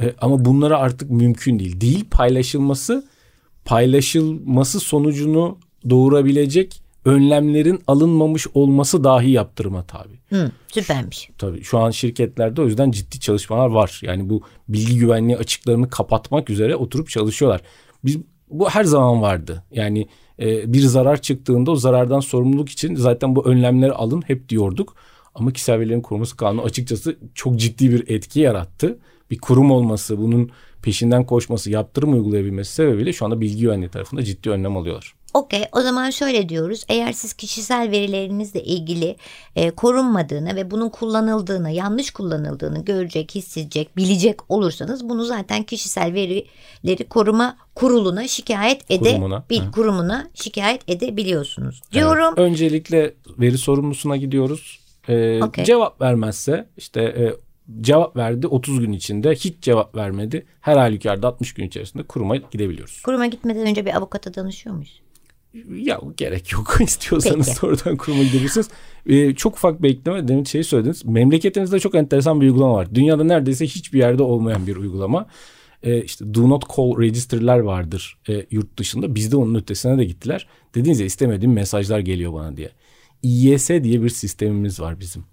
E, 0.00 0.14
ama 0.20 0.44
bunlara 0.44 0.78
artık 0.78 1.10
mümkün 1.10 1.58
değil. 1.58 1.80
Değil 1.80 2.04
paylaşılması 2.10 3.08
paylaşılması 3.64 4.80
sonucunu 4.80 5.58
doğurabilecek 5.90 6.82
önlemlerin 7.04 7.80
alınmamış 7.86 8.46
olması 8.54 9.04
dahi 9.04 9.30
yaptırıma 9.30 9.82
tabi. 9.82 10.20
Hı, 10.28 10.50
süpermiş. 10.68 11.30
Tabii 11.38 11.62
şu 11.62 11.78
an 11.78 11.90
şirketlerde 11.90 12.62
o 12.62 12.66
yüzden 12.66 12.90
ciddi 12.90 13.20
çalışmalar 13.20 13.66
var. 13.66 14.00
Yani 14.02 14.30
bu 14.30 14.42
bilgi 14.68 14.98
güvenliği 14.98 15.38
açıklarını 15.38 15.90
kapatmak 15.90 16.50
üzere 16.50 16.76
oturup 16.76 17.08
çalışıyorlar. 17.08 17.60
Biz 18.04 18.18
bu 18.50 18.70
her 18.70 18.84
zaman 18.84 19.22
vardı. 19.22 19.64
Yani 19.70 20.08
e, 20.40 20.72
bir 20.72 20.80
zarar 20.80 21.22
çıktığında 21.22 21.70
o 21.70 21.76
zarardan 21.76 22.20
sorumluluk 22.20 22.68
için 22.68 22.94
zaten 22.94 23.36
bu 23.36 23.46
önlemleri 23.46 23.92
alın 23.92 24.22
hep 24.26 24.48
diyorduk. 24.48 24.94
Ama 25.34 25.52
kişisel 25.52 25.80
verilerin 25.80 26.00
korunması 26.00 26.36
kanunu 26.36 26.62
açıkçası 26.62 27.16
çok 27.34 27.56
ciddi 27.56 27.90
bir 27.90 28.08
etki 28.08 28.40
yarattı 28.40 28.98
bir 29.30 29.38
kurum 29.38 29.70
olması, 29.70 30.18
bunun 30.18 30.50
peşinden 30.82 31.26
koşması, 31.26 31.70
yaptırım 31.70 32.12
uygulayabilmesi 32.12 32.74
sebebiyle 32.74 33.12
şu 33.12 33.24
anda 33.24 33.40
bilgi 33.40 33.60
güvenliği 33.60 33.90
tarafında 33.90 34.22
ciddi 34.22 34.50
önlem 34.50 34.76
alıyorlar. 34.76 35.17
Okey 35.34 35.64
o 35.72 35.80
zaman 35.80 36.10
şöyle 36.10 36.48
diyoruz 36.48 36.84
eğer 36.88 37.12
siz 37.12 37.32
kişisel 37.32 37.90
verilerinizle 37.90 38.62
ilgili 38.62 39.16
e, 39.56 39.70
korunmadığını 39.70 40.56
ve 40.56 40.70
bunun 40.70 40.88
kullanıldığını 40.88 41.70
yanlış 41.70 42.10
kullanıldığını 42.10 42.84
görecek 42.84 43.34
hissedecek 43.34 43.96
bilecek 43.96 44.50
olursanız 44.50 45.08
bunu 45.08 45.24
zaten 45.24 45.62
kişisel 45.62 46.14
verileri 46.14 47.08
koruma 47.08 47.56
kuruluna 47.74 48.28
şikayet 48.28 48.90
ede 48.90 49.10
kurumuna, 49.10 49.44
bir 49.50 49.72
kurumuna 49.72 50.30
şikayet 50.34 50.90
edebiliyorsunuz 50.90 51.82
diyorum. 51.92 52.34
Evet, 52.38 52.38
öncelikle 52.38 53.14
veri 53.38 53.58
sorumlusuna 53.58 54.16
gidiyoruz. 54.16 54.80
Ee, 55.08 55.42
okay. 55.42 55.64
Cevap 55.64 56.00
vermezse 56.00 56.68
işte 56.76 57.02
e, 57.02 57.34
cevap 57.80 58.16
verdi 58.16 58.46
30 58.46 58.80
gün 58.80 58.92
içinde 58.92 59.34
hiç 59.34 59.60
cevap 59.60 59.96
vermedi. 59.96 60.46
Her 60.60 60.76
halükarda 60.76 61.28
60 61.28 61.54
gün 61.54 61.66
içerisinde 61.66 62.02
kuruma 62.02 62.36
gidebiliyoruz. 62.36 63.02
Kuruma 63.02 63.26
gitmeden 63.26 63.66
önce 63.66 63.86
bir 63.86 63.96
avukata 63.96 64.34
danışıyor 64.34 64.74
muyuz? 64.74 65.00
Ya 65.76 66.00
gerek 66.16 66.52
yok 66.52 66.76
istiyorsanız 66.80 67.46
Peki. 67.46 67.58
sonradan 67.58 67.96
kuruma 67.96 68.22
gidebilirsiniz. 68.22 68.68
Ee, 69.06 69.34
çok 69.34 69.56
ufak 69.56 69.82
bir 69.82 69.90
ekleme 69.90 70.28
demin 70.28 70.44
şey 70.44 70.62
söylediniz. 70.62 71.04
Memleketimizde 71.04 71.80
çok 71.80 71.94
enteresan 71.94 72.40
bir 72.40 72.46
uygulama 72.46 72.74
var. 72.74 72.94
Dünyada 72.94 73.24
neredeyse 73.24 73.66
hiçbir 73.66 73.98
yerde 73.98 74.22
olmayan 74.22 74.66
bir 74.66 74.76
uygulama. 74.76 75.26
Ee, 75.82 76.02
işte 76.02 76.34
do 76.34 76.48
not 76.48 76.76
call 76.76 77.00
register'ler 77.00 77.58
vardır 77.58 78.18
e, 78.28 78.46
yurt 78.50 78.78
dışında. 78.78 79.14
Bizde 79.14 79.36
onun 79.36 79.54
ötesine 79.54 79.98
de 79.98 80.04
gittiler. 80.04 80.46
Dediğiniz 80.74 81.00
ya 81.00 81.06
istemediğim 81.06 81.52
mesajlar 81.52 81.98
geliyor 81.98 82.32
bana 82.32 82.56
diye. 82.56 82.70
İYS 83.22 83.68
diye 83.68 84.02
bir 84.02 84.08
sistemimiz 84.08 84.80
var 84.80 85.00
bizim. 85.00 85.24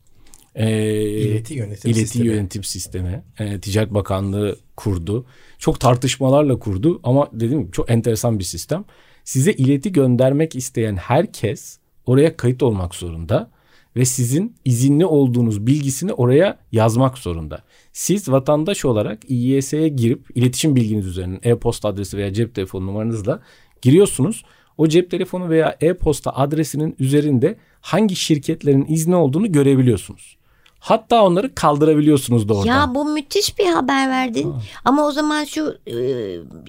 E, 0.56 0.92
ileti 1.02 1.54
yönetim 1.54 1.92
ileti 1.92 2.08
sistemi. 2.08 2.28
yönetim 2.28 2.64
sistemi. 2.64 3.24
E, 3.40 3.60
Ticaret 3.60 3.94
Bakanlığı 3.94 4.58
kurdu. 4.76 5.26
Çok 5.60 5.80
tartışmalarla 5.80 6.60
kurdu 6.60 7.00
ama 7.04 7.30
dediğim 7.34 7.62
gibi 7.62 7.72
çok 7.72 7.92
enteresan 7.92 8.40
bir 8.40 8.44
sistem. 8.44 8.86
Size 9.26 9.54
ileti 9.54 9.92
göndermek 9.92 10.56
isteyen 10.56 10.96
herkes 10.96 11.80
oraya 12.06 12.38
kayıt 12.38 12.64
olmak 12.64 12.96
zorunda 12.96 13.52
ve 13.96 14.06
sizin 14.06 14.56
izinli 14.66 15.06
olduğunuz 15.06 15.68
bilgisini 15.68 16.14
oraya 16.14 16.60
yazmak 16.72 17.18
zorunda. 17.18 17.64
Siz 17.94 18.30
vatandaş 18.30 18.86
olarak 18.86 19.30
İYS'ye 19.30 19.88
girip 19.88 20.38
iletişim 20.38 20.76
bilginiz 20.76 21.08
üzerinden 21.08 21.40
e-posta 21.44 21.90
adresi 21.90 22.18
veya 22.18 22.34
cep 22.34 22.56
telefonu 22.56 22.88
numaranızla 22.88 23.42
giriyorsunuz. 23.82 24.46
O 24.78 24.88
cep 24.88 25.12
telefonu 25.12 25.50
veya 25.50 25.78
e-posta 25.82 26.32
adresinin 26.32 26.96
üzerinde 27.00 27.58
hangi 27.82 28.16
şirketlerin 28.16 28.86
izni 28.90 29.16
olduğunu 29.16 29.52
görebiliyorsunuz. 29.52 30.38
Hatta 30.86 31.24
onları 31.24 31.56
kaldırabiliyorsunuz 31.56 32.50
da 32.50 32.54
oradan. 32.54 32.68
Ya 32.68 32.96
bu 32.96 33.06
müthiş 33.06 33.60
bir 33.60 33.66
haber 33.66 34.10
verdin. 34.10 34.52
Ha. 34.52 34.62
Ama 34.86 35.06
o 35.06 35.12
zaman 35.12 35.44
şu 35.44 35.78
e, 35.88 35.94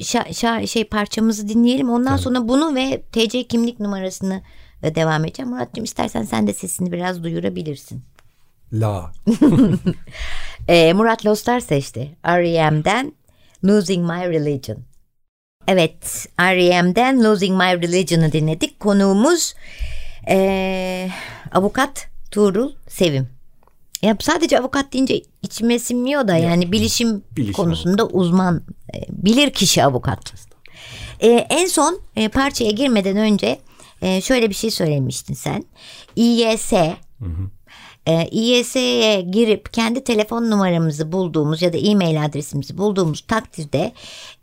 şa, 0.02 0.32
şa, 0.32 0.66
şey 0.66 0.84
parçamızı 0.84 1.48
dinleyelim. 1.48 1.90
Ondan 1.90 2.12
evet. 2.12 2.20
sonra 2.20 2.48
bunu 2.48 2.74
ve 2.74 3.02
TC 3.12 3.44
kimlik 3.44 3.80
numarasını 3.80 4.42
devam 4.82 5.24
edeceğim. 5.24 5.50
Muratcığım 5.50 5.84
istersen 5.84 6.22
sen 6.22 6.46
de 6.46 6.52
sesini 6.52 6.92
biraz 6.92 7.22
duyurabilirsin. 7.24 8.04
La. 8.72 9.12
e, 10.68 10.92
Murat 10.92 11.26
Lostar 11.26 11.60
seçti. 11.60 12.16
R.E.M'den 12.26 13.12
Losing 13.64 14.10
My 14.10 14.28
Religion. 14.28 14.78
Evet 15.68 16.26
R.E.M'den 16.40 17.24
Losing 17.24 17.62
My 17.62 17.88
Religion'ı 17.88 18.32
dinledik. 18.32 18.80
Konuğumuz 18.80 19.54
e, 20.28 21.08
avukat 21.52 22.08
Tuğrul 22.30 22.72
Sevim. 22.88 23.35
Ya 24.02 24.16
sadece 24.20 24.60
avukat 24.60 24.92
deyince 24.92 25.22
içime 25.42 25.78
sinmiyor 25.78 26.28
da 26.28 26.36
yani 26.36 26.72
bilişim, 26.72 27.22
bilişim 27.36 27.52
konusunda 27.52 28.02
avukat. 28.02 28.20
uzman 28.20 28.62
e, 28.94 28.98
bilir 29.08 29.50
kişi 29.50 29.84
avukat. 29.84 30.34
E, 31.20 31.28
en 31.28 31.66
son 31.66 32.00
e, 32.16 32.28
parçaya 32.28 32.70
girmeden 32.70 33.16
önce 33.16 33.58
e, 34.02 34.20
şöyle 34.20 34.50
bir 34.50 34.54
şey 34.54 34.70
söylemiştin 34.70 35.34
sen. 35.34 35.64
İYS 36.16 36.72
hı 36.72 36.94
hı. 37.20 37.50
E, 38.06 38.28
İYS'ye 38.30 39.20
girip 39.20 39.72
kendi 39.72 40.04
telefon 40.04 40.50
numaramızı 40.50 41.12
bulduğumuz 41.12 41.62
ya 41.62 41.72
da 41.72 41.76
e-mail 41.76 42.24
adresimizi 42.24 42.78
bulduğumuz 42.78 43.20
takdirde 43.20 43.92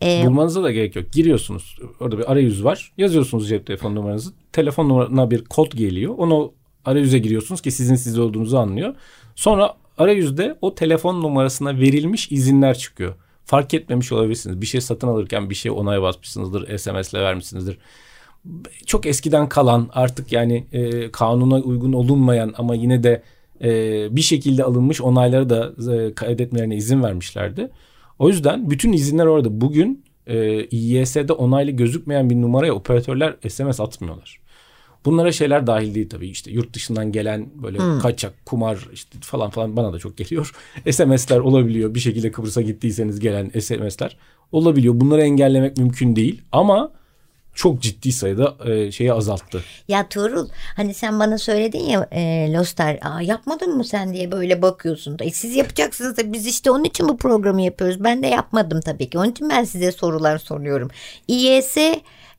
e, 0.02 0.24
bulmanıza 0.26 0.64
da 0.64 0.72
gerek 0.72 0.96
yok. 0.96 1.12
Giriyorsunuz. 1.12 1.78
Orada 2.00 2.18
bir 2.18 2.32
arayüz 2.32 2.64
var. 2.64 2.94
Yazıyorsunuz 2.98 3.50
cep 3.50 3.68
telefon 3.68 3.96
numaranızı. 3.96 4.34
Telefon 4.52 4.90
numarana 4.90 5.32
bir 5.32 5.46
kod 5.46 5.72
geliyor. 5.72 6.16
Onu 6.18 6.54
arayüze 6.86 7.20
giriyorsunuz 7.20 7.62
ki 7.62 7.72
sizin 7.72 7.96
siz 7.96 8.20
olduğunuzu 8.20 8.58
anlıyor. 8.58 8.96
Sonra 9.36 9.74
arayüzde 9.98 10.58
o 10.62 10.76
telefon 10.76 11.22
numarasına 11.22 11.80
verilmiş 11.80 12.32
izinler 12.32 12.78
çıkıyor. 12.78 13.14
Fark 13.46 13.74
etmemiş 13.74 14.12
olabilirsiniz. 14.12 14.62
Bir 14.62 14.66
şey 14.66 14.82
satın 14.82 15.08
alırken 15.08 15.50
bir 15.50 15.56
şey 15.56 15.72
onay 15.72 16.02
basmışsınızdır, 16.02 16.78
SMS'le 16.78 17.14
vermişsinizdir. 17.14 17.78
Çok 18.86 19.06
eskiden 19.06 19.50
kalan 19.50 19.90
artık 19.94 20.32
yani 20.32 20.68
e, 20.72 21.12
kanuna 21.12 21.56
uygun 21.56 21.94
olunmayan 21.94 22.54
ama 22.58 22.76
yine 22.76 23.04
de 23.04 23.24
e, 23.64 24.16
bir 24.16 24.22
şekilde 24.22 24.64
alınmış 24.64 25.02
onayları 25.02 25.50
da 25.50 25.94
e, 25.94 26.14
kaydetmelerine 26.14 26.76
izin 26.76 27.04
vermişlerdi. 27.04 27.70
O 28.20 28.30
yüzden 28.30 28.70
bütün 28.70 28.94
izinler 28.94 29.26
orada. 29.26 29.62
Bugün 29.62 30.04
e, 30.28 30.66
İYS'de 30.66 31.34
onaylı 31.34 31.72
gözükmeyen 31.72 32.30
bir 32.30 32.36
numaraya 32.36 32.74
operatörler 32.74 33.36
SMS 33.50 33.80
atmıyorlar. 33.80 34.43
Bunlara 35.06 35.32
şeyler 35.32 35.68
dahil 35.68 35.96
değil 35.96 36.10
tabii 36.10 36.28
işte 36.28 36.52
yurt 36.52 36.74
dışından 36.74 37.12
gelen 37.12 37.50
böyle 37.64 37.78
hmm. 37.78 38.00
kaçak, 38.00 38.46
kumar 38.46 38.88
işte 38.94 39.18
falan 39.22 39.50
falan 39.50 39.76
bana 39.76 39.94
da 39.94 40.00
çok 40.00 40.18
geliyor. 40.18 40.52
SMS'ler 40.92 41.40
olabiliyor. 41.40 41.96
Bir 41.96 42.00
şekilde 42.00 42.32
Kıbrıs'a 42.32 42.62
gittiyseniz 42.62 43.20
gelen 43.20 43.52
SMS'ler 43.60 44.18
olabiliyor. 44.52 44.94
Bunları 44.98 45.22
engellemek 45.22 45.78
mümkün 45.78 46.16
değil 46.16 46.42
ama 46.52 46.92
çok 47.56 47.82
ciddi 47.82 48.12
sayıda 48.12 48.56
e, 48.66 48.92
şeyi 48.92 49.14
azalttı. 49.14 49.64
Ya 49.88 50.10
Tuğrul 50.10 50.50
hani 50.76 50.94
sen 50.94 51.20
bana 51.20 51.38
söyledin 51.38 51.80
ya 51.80 52.08
e, 52.12 52.54
Lostar 52.54 53.00
Aa, 53.02 53.22
yapmadın 53.22 53.78
mı 53.78 53.84
sen 53.84 54.14
diye 54.14 54.32
böyle 54.32 54.62
bakıyorsun. 54.62 55.18
E, 55.22 55.32
siz 55.32 55.56
yapacaksınız 55.56 56.18
da 56.18 56.34
biz 56.34 56.48
işte 56.48 56.72
onun 56.72 56.84
için 56.84 57.08
bu 57.08 57.18
programı 57.18 57.62
yapıyoruz. 57.62 58.04
Ben 58.04 58.24
de 58.24 58.28
yapmadım 58.28 58.82
tabii 58.82 59.10
ki. 59.10 59.18
Onun 59.18 59.32
için 59.32 59.50
ben 59.50 59.64
size 59.64 59.92
sorular 59.92 60.38
soruyorum. 60.38 60.90
İYS 61.28 61.78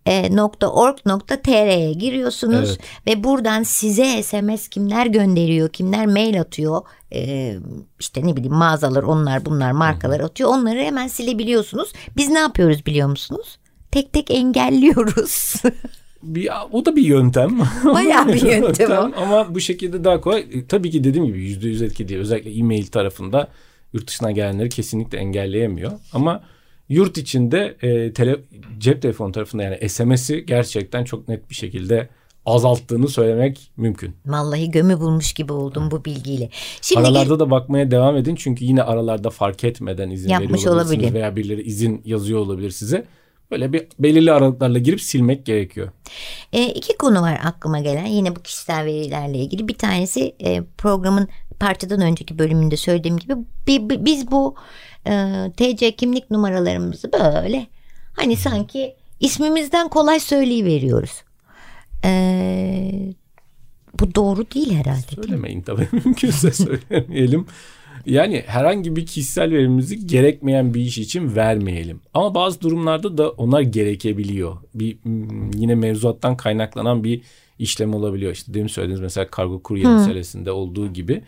.org.tr'ye 0.06 1.92
giriyorsunuz 1.92 2.68
Evet. 2.68 2.78
ve 3.06 3.25
buradan 3.25 3.62
size 3.62 4.23
SMS 4.23 4.68
kimler 4.68 5.06
gönderiyor, 5.06 5.68
kimler 5.68 6.06
mail 6.06 6.40
atıyor, 6.40 6.82
e, 7.12 7.54
işte 8.00 8.26
ne 8.26 8.37
bileyim 8.37 8.54
mağazalar 8.54 9.02
onlar 9.02 9.44
bunlar 9.44 9.70
markalar 9.73 10.20
atıyor 10.20 10.50
onları 10.50 10.78
hemen 10.78 11.08
silebiliyorsunuz. 11.08 11.92
Biz 12.16 12.28
ne 12.28 12.38
yapıyoruz 12.38 12.87
biliyor 12.87 13.08
musunuz? 13.08 13.58
Tek 13.90 14.12
tek 14.12 14.30
engelliyoruz. 14.30 15.54
Bir, 16.23 16.49
o 16.73 16.84
da 16.84 16.96
bir 16.96 17.02
yöntem. 17.02 17.58
Bayağı 17.84 18.28
bir 18.28 18.42
yöntem 18.52 18.90
o. 18.90 19.11
Ama 19.23 19.54
bu 19.54 19.61
şekilde 19.61 20.04
daha 20.04 20.20
kolay. 20.20 20.40
E, 20.40 20.66
tabii 20.66 20.90
ki 20.90 21.04
dediğim 21.04 21.26
gibi 21.26 21.38
yüzde 21.38 21.68
yüz 21.68 21.82
etki 21.82 22.08
değil. 22.08 22.20
Özellikle 22.20 22.50
e-mail 22.54 22.87
tarafında 22.87 23.49
yurt 23.92 24.08
dışından 24.08 24.34
gelenleri 24.34 24.68
kesinlikle 24.68 25.18
engelleyemiyor. 25.18 25.92
Ama 26.12 26.42
yurt 26.88 27.18
içinde 27.18 27.76
e, 27.82 28.12
tele, 28.12 28.36
cep 28.78 29.02
telefonu 29.02 29.32
tarafında 29.32 29.62
yani 29.62 29.88
SMS'i 29.88 30.46
gerçekten 30.46 31.04
çok 31.04 31.28
net 31.28 31.50
bir 31.50 31.54
şekilde 31.54 32.08
azalttığını 32.46 33.08
söylemek 33.08 33.70
mümkün. 33.76 34.14
Vallahi 34.26 34.70
gömü 34.70 35.00
bulmuş 35.00 35.32
gibi 35.32 35.52
oldum 35.52 35.90
bu 35.90 36.04
bilgiyle. 36.04 36.48
Şimdi 36.82 37.00
Aralarda 37.00 37.38
da 37.40 37.50
bakmaya 37.50 37.90
devam 37.90 38.16
edin 38.16 38.34
çünkü 38.36 38.64
yine 38.64 38.82
aralarda 38.82 39.30
fark 39.30 39.64
etmeden 39.64 40.10
izin 40.10 40.28
Yapmış 40.30 40.60
veriyor 40.60 40.74
olabilir. 40.74 41.12
veya 41.14 41.36
birileri 41.36 41.62
izin 41.62 42.02
yazıyor 42.04 42.40
olabilir 42.40 42.70
size. 42.70 43.04
Böyle 43.50 43.72
bir 43.72 43.86
belirli 43.98 44.32
aralıklarla 44.32 44.78
girip 44.78 45.00
silmek 45.00 45.46
gerekiyor. 45.46 45.88
E, 46.52 46.66
iki 46.66 46.96
konu 46.96 47.20
var 47.22 47.40
aklıma 47.44 47.80
gelen 47.80 48.06
yine 48.06 48.36
bu 48.36 48.42
kişisel 48.42 48.84
verilerle 48.84 49.38
ilgili. 49.38 49.68
Bir 49.68 49.78
tanesi 49.78 50.34
e, 50.40 50.62
programın 50.78 51.28
parçadan 51.60 52.00
önceki 52.00 52.38
bölümünde 52.38 52.76
söylediğim 52.76 53.16
gibi 53.16 53.34
bi- 53.66 53.90
bi- 53.90 54.04
biz 54.04 54.30
bu 54.30 54.54
e, 55.06 55.52
TC 55.56 55.96
kimlik 55.96 56.30
numaralarımızı 56.30 57.12
böyle 57.12 57.66
hani 58.12 58.37
sanki 58.37 58.94
ismimizden 59.20 59.88
kolay 59.88 60.20
söyleyiveriyoruz. 60.20 61.23
E, 62.04 63.14
bu 64.00 64.14
doğru 64.14 64.50
değil 64.50 64.73
herhalde 64.73 65.08
değil? 65.08 65.23
Söylemeyin 65.23 65.62
tabii 65.62 65.88
mümkünse 66.04 66.52
söylemeyelim. 66.52 67.46
Yani 68.06 68.42
herhangi 68.46 68.96
bir 68.96 69.06
kişisel 69.06 69.50
verimizi 69.50 70.06
gerekmeyen 70.06 70.75
bir 70.75 70.80
iş 70.80 70.99
için 70.99 71.37
vermeyelim. 71.37 72.00
Ama 72.14 72.34
bazı 72.34 72.61
durumlarda 72.61 73.18
da 73.18 73.30
onlar 73.30 73.61
gerekebiliyor. 73.61 74.56
Bir 74.75 74.96
mm, 75.04 75.50
yine 75.50 75.75
mevzuattan 75.75 76.37
kaynaklanan 76.37 77.04
bir 77.04 77.23
işlem 77.58 77.94
olabiliyor. 77.94 78.32
İşte 78.32 78.54
demin 78.54 78.68
söylediğiniz 78.68 79.00
mesela 79.00 79.26
kargo 79.26 79.62
kurye 79.62 79.84
meselesinde 79.84 80.50
olduğu 80.50 80.92
gibi. 80.92 81.23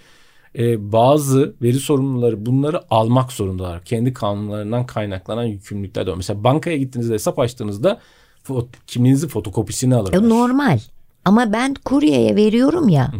Ee, 0.58 0.92
bazı 0.92 1.54
veri 1.62 1.78
sorumluları 1.78 2.46
bunları 2.46 2.92
almak 2.94 3.32
zorundalar. 3.32 3.84
Kendi 3.84 4.12
kanunlarından 4.12 4.86
kaynaklanan 4.86 5.44
yükümlülükler 5.44 6.06
de 6.06 6.10
var. 6.10 6.16
Mesela 6.16 6.44
bankaya 6.44 6.76
gittiğinizde 6.76 7.14
hesap 7.14 7.38
açtığınızda 7.38 8.00
fo- 8.48 8.66
kimliğinizin 8.86 9.28
fotokopisini 9.28 9.94
alırlar. 9.94 10.22
E, 10.22 10.28
normal 10.28 10.78
ama 11.25 11.52
ben 11.52 11.75
kuryeye 11.75 12.36
veriyorum 12.36 12.88
ya 12.88 13.12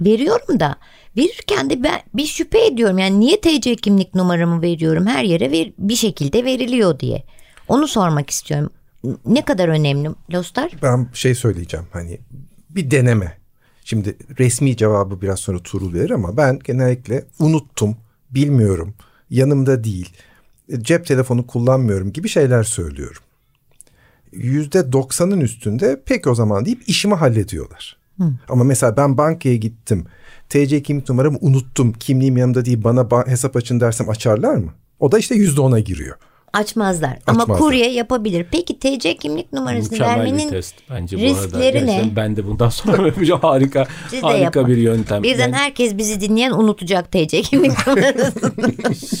veriyorum 0.00 0.60
da 0.60 0.76
verirken 1.16 1.70
de 1.70 1.82
ben 1.82 2.00
bir 2.14 2.26
şüphe 2.26 2.66
ediyorum 2.66 2.98
yani 2.98 3.20
niye 3.20 3.40
TC 3.40 3.76
kimlik 3.76 4.14
numaramı 4.14 4.62
veriyorum 4.62 5.06
her 5.06 5.24
yere 5.24 5.52
ver, 5.52 5.72
bir 5.78 5.96
şekilde 5.96 6.44
veriliyor 6.44 7.00
diye 7.00 7.24
onu 7.68 7.88
sormak 7.88 8.30
istiyorum 8.30 8.70
ne 9.26 9.44
kadar 9.44 9.68
önemli 9.68 10.10
dostlar 10.32 10.72
Ben 10.82 11.08
şey 11.12 11.34
söyleyeceğim 11.34 11.86
hani 11.92 12.18
bir 12.70 12.90
deneme. 12.90 13.38
Şimdi 13.88 14.16
resmi 14.38 14.76
cevabı 14.76 15.20
biraz 15.22 15.40
sonra 15.40 15.58
Tuğrul 15.58 15.94
verir 15.94 16.10
ama 16.10 16.36
ben 16.36 16.58
genellikle 16.64 17.24
unuttum, 17.38 17.96
bilmiyorum, 18.30 18.94
yanımda 19.30 19.84
değil, 19.84 20.12
e, 20.68 20.80
cep 20.80 21.06
telefonu 21.06 21.46
kullanmıyorum 21.46 22.12
gibi 22.12 22.28
şeyler 22.28 22.62
söylüyorum. 22.62 23.22
Yüzde 24.32 24.92
doksanın 24.92 25.40
üstünde 25.40 26.02
pek 26.06 26.26
o 26.26 26.34
zaman 26.34 26.64
deyip 26.64 26.88
işimi 26.88 27.14
hallediyorlar. 27.14 27.96
Ama 28.48 28.64
mesela 28.64 28.96
ben 28.96 29.18
bankaya 29.18 29.56
gittim, 29.56 30.04
TC 30.48 30.82
kimlik 30.82 31.08
numaramı 31.08 31.38
unuttum, 31.40 31.92
kimliğim 31.92 32.36
yanımda 32.36 32.64
değil 32.64 32.84
bana 32.84 33.00
ba- 33.00 33.28
hesap 33.28 33.56
açın 33.56 33.80
dersem 33.80 34.08
açarlar 34.08 34.54
mı? 34.54 34.72
O 35.00 35.12
da 35.12 35.18
işte 35.18 35.34
yüzde 35.34 35.60
ona 35.60 35.78
giriyor. 35.78 36.16
Açmazlar 36.52 37.18
ama 37.26 37.42
Açmazlar. 37.42 37.58
kurye 37.58 37.90
yapabilir 37.92 38.46
peki 38.52 38.78
TC 38.78 39.16
kimlik 39.16 39.52
numarasını 39.52 39.92
Mükemmel 39.92 40.16
bir 40.16 40.20
vermenin 40.20 40.48
test 40.48 40.74
bence 40.90 41.16
bu 41.16 41.20
arada. 41.20 41.30
riskleri 41.44 41.86
ne? 41.86 42.10
Ben 42.16 42.36
de 42.36 42.46
bundan 42.46 42.68
sonra 42.68 43.06
yapacağım 43.06 43.40
harika 43.40 43.86
Siz 44.10 44.22
harika 44.22 44.42
yapın. 44.44 44.66
bir 44.66 44.76
yöntem. 44.76 45.22
birden 45.22 45.38
Yani 45.38 45.54
herkes 45.54 45.98
bizi 45.98 46.20
dinleyen 46.20 46.50
unutacak 46.52 47.12
TC 47.12 47.42
kimlik 47.42 47.72
numarasını 47.86 48.52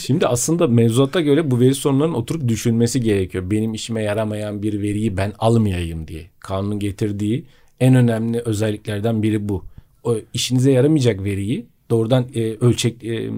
şimdi 0.00 0.26
aslında 0.26 0.66
mevzuata 0.66 1.20
göre 1.20 1.50
bu 1.50 1.60
veri 1.60 1.74
sorunlarının 1.74 2.14
oturup 2.14 2.48
düşünmesi 2.48 3.00
gerekiyor. 3.00 3.50
Benim 3.50 3.74
işime 3.74 4.02
yaramayan 4.02 4.62
bir 4.62 4.82
veriyi 4.82 5.16
ben 5.16 5.32
almayayım 5.38 6.08
diye. 6.08 6.26
Kanunun 6.40 6.78
getirdiği 6.78 7.44
en 7.80 7.94
önemli 7.94 8.40
özelliklerden 8.44 9.22
biri 9.22 9.48
bu. 9.48 9.64
O 10.04 10.16
işinize 10.34 10.72
yaramayacak 10.72 11.24
veriyi 11.24 11.66
doğrudan 11.90 12.26
e, 12.34 12.40
ölçek 12.54 13.04
e, 13.04 13.30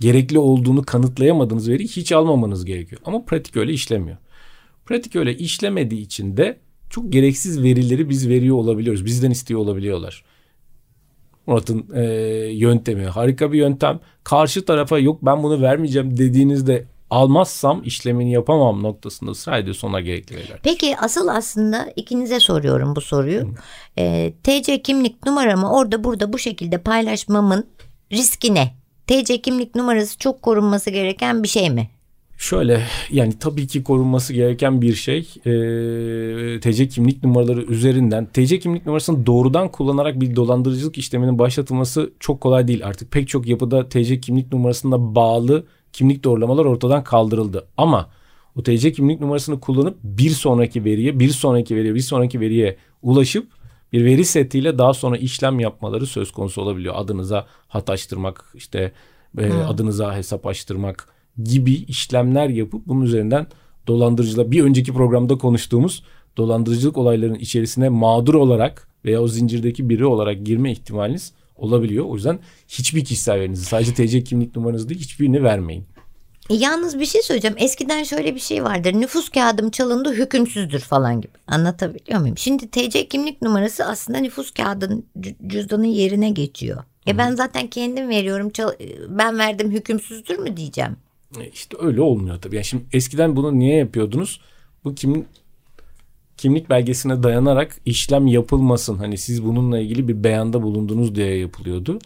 gerekli 0.00 0.38
olduğunu 0.38 0.82
kanıtlayamadığınız 0.82 1.68
veriyi 1.68 1.88
hiç 1.88 2.12
almamanız 2.12 2.64
gerekiyor. 2.64 3.00
Ama 3.04 3.24
pratik 3.24 3.56
öyle 3.56 3.72
işlemiyor. 3.72 4.16
Pratik 4.86 5.16
öyle 5.16 5.36
işlemediği 5.36 6.00
için 6.00 6.36
de 6.36 6.58
çok 6.90 7.12
gereksiz 7.12 7.62
verileri 7.62 8.08
biz 8.08 8.28
veriyor 8.28 8.56
olabiliyoruz. 8.56 9.04
Bizden 9.04 9.30
istiyor 9.30 9.60
olabiliyorlar. 9.60 10.24
Murat'ın 11.46 11.86
e, 11.94 12.02
yöntemi 12.52 13.04
harika 13.04 13.52
bir 13.52 13.58
yöntem. 13.58 14.00
Karşı 14.24 14.64
tarafa 14.64 14.98
yok 14.98 15.18
ben 15.22 15.42
bunu 15.42 15.62
vermeyeceğim 15.62 16.16
dediğinizde 16.16 16.86
almazsam 17.10 17.82
işlemini 17.84 18.32
yapamam 18.32 18.82
noktasında 18.82 19.30
ısrar 19.30 19.58
ediyorsa 19.58 19.86
ona 19.86 20.00
gerekli 20.00 20.36
veriler. 20.36 20.60
Peki 20.62 20.96
asıl 20.96 21.28
aslında 21.28 21.86
ikinize 21.96 22.40
soruyorum 22.40 22.96
bu 22.96 23.00
soruyu. 23.00 23.54
Ee, 23.98 24.32
TC 24.42 24.82
kimlik 24.82 25.26
numaramı 25.26 25.72
orada 25.72 26.04
burada 26.04 26.32
bu 26.32 26.38
şekilde 26.38 26.78
paylaşmamın 26.78 27.66
riski 28.12 28.54
ne? 28.54 28.74
TC 29.06 29.42
kimlik 29.42 29.74
numarası 29.74 30.18
çok 30.18 30.42
korunması 30.42 30.90
gereken 30.90 31.42
bir 31.42 31.48
şey 31.48 31.70
mi? 31.70 31.88
Şöyle 32.38 32.82
yani 33.10 33.38
tabii 33.40 33.66
ki 33.66 33.84
korunması 33.84 34.32
gereken 34.32 34.82
bir 34.82 34.94
şey 34.94 35.18
e, 35.18 36.60
TC 36.60 36.88
kimlik 36.88 37.24
numaraları 37.24 37.62
üzerinden 37.62 38.26
TC 38.26 38.58
kimlik 38.58 38.86
numarasını 38.86 39.26
doğrudan 39.26 39.68
kullanarak 39.68 40.20
bir 40.20 40.36
dolandırıcılık 40.36 40.98
işleminin 40.98 41.38
başlatılması 41.38 42.10
çok 42.20 42.40
kolay 42.40 42.68
değil. 42.68 42.86
Artık 42.86 43.10
pek 43.10 43.28
çok 43.28 43.46
yapıda 43.46 43.88
TC 43.88 44.20
kimlik 44.20 44.52
numarasına 44.52 45.14
bağlı 45.14 45.66
kimlik 45.92 46.24
doğrulamalar 46.24 46.64
ortadan 46.64 47.04
kaldırıldı. 47.04 47.66
Ama 47.76 48.10
o 48.56 48.62
TC 48.62 48.92
kimlik 48.92 49.20
numarasını 49.20 49.60
kullanıp 49.60 49.96
bir 50.02 50.30
sonraki 50.30 50.84
veriye, 50.84 51.18
bir 51.18 51.30
sonraki 51.30 51.76
veriye, 51.76 51.94
bir 51.94 52.00
sonraki 52.00 52.40
veriye 52.40 52.76
ulaşıp 53.02 53.55
bir 53.92 54.04
veri 54.04 54.24
setiyle 54.24 54.78
daha 54.78 54.94
sonra 54.94 55.16
işlem 55.16 55.60
yapmaları 55.60 56.06
söz 56.06 56.32
konusu 56.32 56.62
olabiliyor. 56.62 56.94
Adınıza 56.96 57.46
hat 57.68 57.90
açtırmak, 57.90 58.44
işte 58.54 58.92
e, 59.38 59.52
adınıza 59.52 60.16
hesap 60.16 60.46
açtırmak 60.46 61.08
gibi 61.44 61.72
işlemler 61.72 62.48
yapıp 62.48 62.86
bunun 62.86 63.04
üzerinden 63.04 63.46
dolandırıcılar 63.86 64.50
bir 64.50 64.64
önceki 64.64 64.92
programda 64.92 65.38
konuştuğumuz 65.38 66.02
dolandırıcılık 66.36 66.98
olaylarının 66.98 67.38
içerisine 67.38 67.88
mağdur 67.88 68.34
olarak 68.34 68.88
veya 69.04 69.22
o 69.22 69.28
zincirdeki 69.28 69.88
biri 69.88 70.06
olarak 70.06 70.46
girme 70.46 70.72
ihtimaliniz 70.72 71.32
olabiliyor. 71.56 72.04
O 72.04 72.14
yüzden 72.14 72.38
hiçbir 72.68 73.04
kişisel 73.04 73.40
verinizi 73.40 73.64
sadece 73.64 73.94
TC 73.94 74.24
kimlik 74.24 74.56
numaranızı 74.56 74.88
değil 74.88 75.00
hiçbirini 75.00 75.42
vermeyin. 75.42 75.86
E, 76.50 76.54
yalnız 76.54 77.00
bir 77.00 77.06
şey 77.06 77.22
söyleyeceğim. 77.22 77.56
Eskiden 77.58 78.02
şöyle 78.02 78.34
bir 78.34 78.40
şey 78.40 78.64
vardır. 78.64 78.92
Nüfus 78.92 79.28
kağıdım 79.28 79.70
çalındı 79.70 80.12
hükümsüzdür 80.12 80.80
falan 80.80 81.20
gibi. 81.20 81.32
Anlatabiliyor 81.46 82.20
muyum? 82.20 82.38
Şimdi 82.38 82.70
TC 82.70 83.08
kimlik 83.08 83.42
numarası 83.42 83.84
aslında 83.84 84.18
nüfus 84.18 84.50
kağıdın 84.50 85.06
cü- 85.20 85.48
cüzdanın 85.48 85.84
yerine 85.84 86.30
geçiyor. 86.30 86.84
E 87.08 87.18
ben 87.18 87.34
zaten 87.34 87.66
kendim 87.66 88.08
veriyorum. 88.08 88.50
çal- 88.50 88.74
ben 89.08 89.38
verdim 89.38 89.70
hükümsüzdür 89.70 90.38
mü 90.38 90.56
diyeceğim. 90.56 90.96
E, 91.40 91.48
İşte 91.48 91.76
öyle 91.80 92.00
olmuyor 92.00 92.40
tabii. 92.42 92.54
Yani 92.56 92.64
şimdi 92.64 92.84
eskiden 92.92 93.36
bunu 93.36 93.58
niye 93.58 93.76
yapıyordunuz? 93.76 94.40
Bu 94.84 94.94
kim 94.94 95.24
kimlik 96.36 96.70
belgesine 96.70 97.22
dayanarak 97.22 97.76
işlem 97.84 98.26
yapılmasın. 98.26 98.96
Hani 98.98 99.18
siz 99.18 99.44
bununla 99.44 99.78
ilgili 99.78 100.08
bir 100.08 100.24
beyanda 100.24 100.62
bulundunuz 100.62 101.14
diye 101.14 101.38
yapılıyordu. 101.38 101.98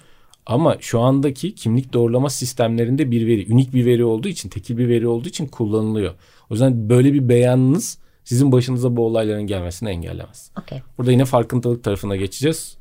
Ama 0.47 0.77
şu 0.81 1.01
andaki 1.01 1.55
kimlik 1.55 1.93
doğrulama 1.93 2.31
sistemlerinde 2.31 3.11
bir 3.11 3.27
veri, 3.27 3.55
unik 3.55 3.75
bir 3.75 3.87
veri 3.87 4.05
olduğu 4.05 4.29
için, 4.29 4.49
tekil 4.49 4.79
bir 4.79 4.89
veri 4.89 5.09
olduğu 5.09 5.29
için 5.29 5.47
kullanılıyor. 5.47 6.15
O 6.51 6.55
yüzden 6.55 6.91
böyle 6.91 7.13
bir 7.13 7.29
beyanınız 7.29 7.99
sizin 8.25 8.53
başınıza 8.53 8.97
bu 8.97 9.07
olayların 9.07 9.47
gelmesini 9.47 9.89
engellemez. 9.89 10.51
Okey. 10.63 10.83
Burada 10.99 11.13
yine 11.13 11.25
farkındalık 11.25 11.85
tarafına 11.85 12.17
geçeceğiz. 12.17 12.77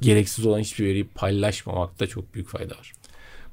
Gereksiz 0.00 0.46
olan 0.46 0.58
hiçbir 0.58 0.84
veriyi 0.84 1.08
paylaşmamakta 1.08 2.06
çok 2.06 2.34
büyük 2.34 2.48
fayda 2.48 2.74
var. 2.74 2.92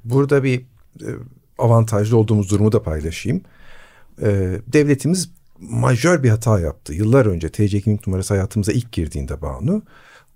Burada 0.03 0.43
bir 0.43 0.59
e, 1.01 1.09
avantajlı 1.57 2.17
olduğumuz 2.17 2.51
durumu 2.51 2.71
da 2.71 2.83
paylaşayım. 2.83 3.41
E, 4.21 4.59
devletimiz 4.67 5.31
majör 5.59 6.23
bir 6.23 6.29
hata 6.29 6.59
yaptı. 6.59 6.93
Yıllar 6.93 7.25
önce 7.25 7.49
TC 7.49 7.81
kimlik 7.81 8.07
numarası 8.07 8.33
hayatımıza 8.33 8.71
ilk 8.71 8.91
girdiğinde 8.91 9.41
Banu 9.41 9.83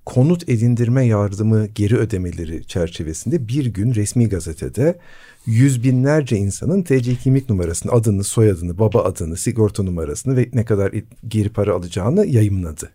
konut 0.07 0.49
edindirme 0.49 1.05
yardımı 1.05 1.65
geri 1.65 1.97
ödemeleri 1.97 2.67
çerçevesinde 2.67 3.47
bir 3.47 3.65
gün 3.65 3.95
resmi 3.95 4.29
gazetede 4.29 4.99
yüz 5.45 5.83
binlerce 5.83 6.37
insanın 6.37 6.83
TC 6.83 7.15
kimlik 7.15 7.49
numarasını, 7.49 7.91
adını, 7.91 8.23
soyadını, 8.23 8.79
baba 8.79 9.03
adını, 9.03 9.37
sigorta 9.37 9.83
numarasını 9.83 10.37
ve 10.37 10.49
ne 10.53 10.65
kadar 10.65 10.91
geri 11.27 11.49
para 11.49 11.73
alacağını 11.73 12.25
yayımladı. 12.25 12.91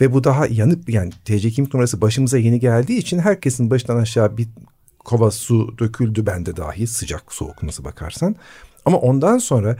Ve 0.00 0.12
bu 0.12 0.24
daha 0.24 0.46
yanıp 0.46 0.88
yani 0.88 1.10
TC 1.24 1.50
kimlik 1.50 1.74
numarası 1.74 2.00
başımıza 2.00 2.38
yeni 2.38 2.60
geldiği 2.60 2.98
için 2.98 3.18
herkesin 3.18 3.70
başından 3.70 3.96
aşağı 3.96 4.36
bir 4.36 4.48
kova 4.98 5.30
su 5.30 5.78
döküldü 5.78 6.26
bende 6.26 6.56
dahi 6.56 6.86
sıcak 6.86 7.32
soğuk 7.32 7.62
nasıl 7.62 7.84
bakarsan. 7.84 8.36
Ama 8.84 8.98
ondan 8.98 9.38
sonra 9.38 9.76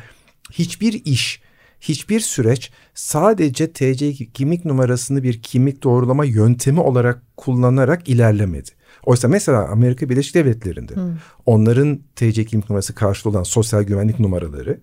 hiçbir 0.52 1.04
iş, 1.04 1.40
hiçbir 1.88 2.20
süreç 2.20 2.70
sadece 2.94 3.72
TC 3.72 4.12
kimlik 4.12 4.64
numarasını 4.64 5.22
bir 5.22 5.42
kimlik 5.42 5.82
doğrulama 5.82 6.24
yöntemi 6.24 6.80
olarak 6.80 7.22
kullanarak 7.36 8.08
ilerlemedi. 8.08 8.70
Oysa 9.06 9.28
mesela 9.28 9.68
Amerika 9.68 10.08
Birleşik 10.08 10.34
Devletleri'nde 10.34 10.94
hmm. 10.94 11.18
onların 11.46 12.00
TC 12.16 12.44
kimlik 12.44 12.70
numarası 12.70 12.94
karşılığı 12.94 13.30
olan 13.30 13.42
sosyal 13.42 13.82
güvenlik 13.82 14.20
numaraları 14.20 14.80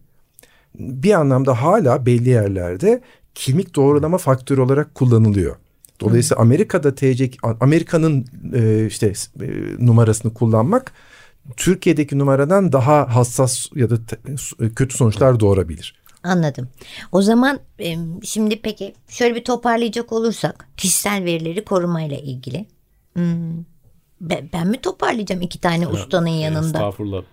bir 0.79 1.13
anlamda 1.13 1.61
hala 1.61 2.05
belli 2.05 2.29
yerlerde 2.29 3.01
kimlik 3.35 3.75
doğrulama 3.75 4.17
faktörü 4.17 4.61
olarak 4.61 4.95
kullanılıyor. 4.95 5.55
Dolayısıyla 5.99 6.43
hmm. 6.43 6.47
Amerika'da 6.47 6.95
TC 6.95 7.31
Amerika'nın 7.59 8.25
e, 8.53 8.85
işte 8.85 9.13
e, 9.41 9.47
numarasını 9.79 10.33
kullanmak 10.33 10.93
Türkiye'deki 11.57 12.17
numaradan 12.17 12.71
daha 12.71 13.15
hassas 13.15 13.65
ya 13.75 13.89
da 13.89 13.95
kötü 14.75 14.95
sonuçlar 14.95 15.39
doğurabilir. 15.39 16.02
Anladım. 16.23 16.69
O 17.12 17.21
zaman 17.21 17.59
şimdi 18.23 18.62
peki 18.62 18.93
şöyle 19.09 19.36
bir 19.36 19.43
toparlayacak 19.43 20.12
olursak 20.12 20.67
kişisel 20.77 21.25
verileri 21.25 21.65
korumayla 21.65 22.17
ilgili. 22.17 22.65
Hmm, 23.13 23.63
ben, 24.21 24.49
ben 24.53 24.67
mi 24.67 24.81
toparlayacağım 24.81 25.41
iki 25.41 25.62
tane 25.62 25.83
ya, 25.83 25.89
ustanın 25.89 26.27
yanında? 26.27 26.77
Estağfurullah. 26.77 27.23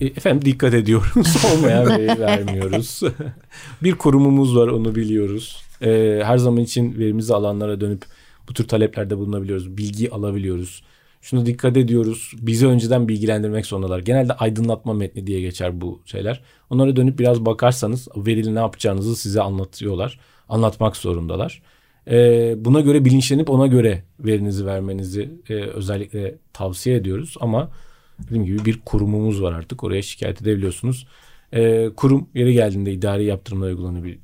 E, 0.00 0.06
efendim 0.06 0.44
dikkat 0.44 0.74
ediyoruz. 0.74 1.36
Olmayan 1.54 1.88
veri 1.88 2.20
vermiyoruz. 2.20 3.00
bir 3.82 3.92
kurumumuz 3.94 4.56
var 4.56 4.68
onu 4.68 4.94
biliyoruz. 4.94 5.62
E, 5.82 6.20
her 6.24 6.38
zaman 6.38 6.60
için 6.60 6.98
verimizi 6.98 7.34
alanlara 7.34 7.80
dönüp 7.80 8.02
bu 8.48 8.54
tür 8.54 8.68
taleplerde 8.68 9.18
bulunabiliyoruz. 9.18 9.76
Bilgi 9.76 10.10
alabiliyoruz. 10.10 10.82
Şunu 11.22 11.46
dikkat 11.46 11.76
ediyoruz. 11.76 12.32
Bizi 12.38 12.66
önceden 12.66 13.08
bilgilendirmek 13.08 13.66
zorundalar. 13.66 13.98
Genelde 13.98 14.32
aydınlatma 14.32 14.94
metni 14.94 15.26
diye 15.26 15.40
geçer 15.40 15.80
bu 15.80 16.02
şeyler. 16.04 16.42
Onlara 16.70 16.96
dönüp 16.96 17.18
biraz 17.18 17.46
bakarsanız 17.46 18.08
verili 18.16 18.54
ne 18.54 18.58
yapacağınızı 18.58 19.16
size 19.16 19.42
anlatıyorlar. 19.42 20.20
Anlatmak 20.48 20.96
zorundalar. 20.96 21.62
Ee, 22.10 22.54
buna 22.58 22.80
göre 22.80 23.04
bilinçlenip 23.04 23.50
ona 23.50 23.66
göre 23.66 24.02
verinizi 24.20 24.66
vermenizi 24.66 25.30
e, 25.48 25.54
özellikle 25.54 26.34
tavsiye 26.52 26.96
ediyoruz. 26.96 27.34
Ama 27.40 27.70
dediğim 28.18 28.44
gibi 28.44 28.64
bir 28.64 28.80
kurumumuz 28.84 29.42
var 29.42 29.52
artık. 29.52 29.84
Oraya 29.84 30.02
şikayet 30.02 30.42
edebiliyorsunuz. 30.42 31.06
Ee, 31.52 31.90
kurum 31.96 32.28
yeri 32.34 32.52
geldiğinde 32.52 32.92
idari 32.92 33.24
yaptırımlar 33.24 33.72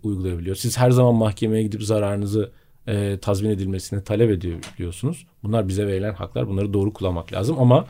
uygulayabiliyor. 0.03 0.57
Siz 0.57 0.79
her 0.79 0.91
zaman 0.91 1.15
mahkemeye 1.15 1.63
gidip 1.63 1.83
zararınızı 1.83 2.51
e, 2.88 3.18
tazmin 3.18 3.51
edilmesini 3.51 4.05
talep 4.05 4.31
ediyorsunuz. 4.31 5.27
Bunlar 5.42 5.68
bize 5.68 5.87
verilen 5.87 6.14
haklar. 6.14 6.48
Bunları 6.48 6.72
doğru 6.72 6.92
kullanmak 6.92 7.33
lazım 7.33 7.59
ama 7.59 7.87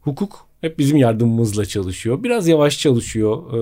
hukuk 0.00 0.46
hep 0.60 0.78
bizim 0.78 0.96
yardımımızla 0.96 1.64
çalışıyor. 1.64 2.22
Biraz 2.22 2.48
yavaş 2.48 2.78
çalışıyor. 2.78 3.52
E, 3.52 3.58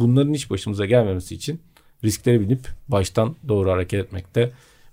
bunların 0.00 0.34
hiç 0.34 0.50
başımıza 0.50 0.86
gelmemesi 0.86 1.34
için 1.34 1.60
risklere 2.04 2.40
binip 2.40 2.60
baştan 2.88 3.36
doğru 3.48 3.70
hareket 3.70 4.04
etmekte 4.04 4.52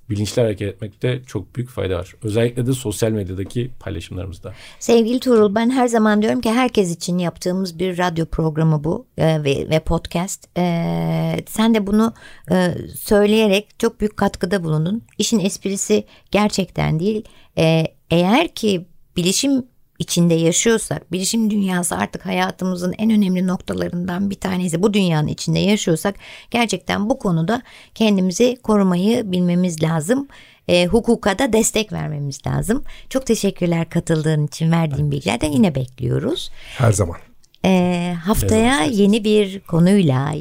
bilinçli 0.10 0.42
hareket 0.42 0.74
etmekte 0.74 1.22
çok 1.28 1.56
büyük 1.56 1.70
fayda 1.70 1.98
var. 1.98 2.16
Özellikle 2.24 2.66
de 2.66 2.74
sosyal 2.74 3.12
medyadaki 3.12 3.72
paylaşımlarımızda. 3.80 4.54
Sevgili 4.80 5.20
Tuğrul 5.20 5.56
ben 5.56 5.70
her 5.70 5.88
zaman 5.88 6.22
diyorum 6.22 6.42
ki 6.42 6.52
herkes 6.52 6.96
için 6.96 7.18
yaptığımız 7.18 7.80
bir 7.80 7.98
radyo 7.98 8.26
programı 8.26 8.84
bu 8.84 9.06
e, 9.18 9.44
ve, 9.44 9.70
ve 9.70 9.80
podcast. 9.80 10.58
E, 10.58 11.44
sen 11.48 11.74
de 11.74 11.88
bunu 11.88 12.14
e, 12.52 12.76
söyleyerek 12.96 13.80
çok 13.80 14.00
büyük 14.00 14.18
katkıda 14.18 14.64
bulundun. 14.64 15.02
İşin 15.18 15.40
esprisi 15.40 16.04
gerçekten 16.32 17.00
değil. 17.00 17.26
E, 17.58 17.84
eğer 18.12 18.48
ki 18.48 18.86
bilişim 19.18 19.66
içinde 20.00 20.34
yaşıyorsak, 20.34 21.12
bilişim 21.12 21.50
dünyası 21.50 21.96
artık 21.96 22.26
hayatımızın 22.26 22.94
en 22.98 23.12
önemli 23.12 23.48
noktalarından 23.48 24.30
bir 24.30 24.36
tanesi. 24.36 24.84
Bu 24.84 24.94
dünyanın 24.94 25.28
içinde 25.28 25.60
yaşıyorsak 25.60 26.16
gerçekten 26.52 27.10
bu 27.10 27.20
konuda 27.20 27.62
kendimizi 27.96 28.58
korumayı 28.64 29.32
bilmemiz 29.32 29.84
lazım. 29.84 30.28
E, 30.68 30.86
hukuka 30.86 31.40
da 31.40 31.54
destek 31.54 31.94
vermemiz 31.94 32.40
lazım. 32.48 32.84
Çok 33.10 33.26
teşekkürler 33.26 33.90
katıldığın 33.90 34.48
için 34.48 34.72
verdiğin 34.72 35.12
bilgilerden 35.12 35.52
yine 35.52 35.76
bekliyoruz. 35.76 36.52
Her 36.78 36.92
zaman. 36.92 37.18
E, 37.66 38.14
haftaya 38.24 38.84
yeni 38.84 39.24
bir 39.24 39.60
konuyla 39.60 40.34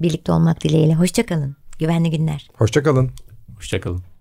birlikte 0.00 0.32
olmak 0.32 0.64
dileğiyle. 0.64 0.94
Hoşçakalın. 0.94 1.56
Güvenli 1.78 2.10
günler. 2.10 2.48
Hoşçakalın. 2.54 3.10
Hoşçakalın. 3.56 4.15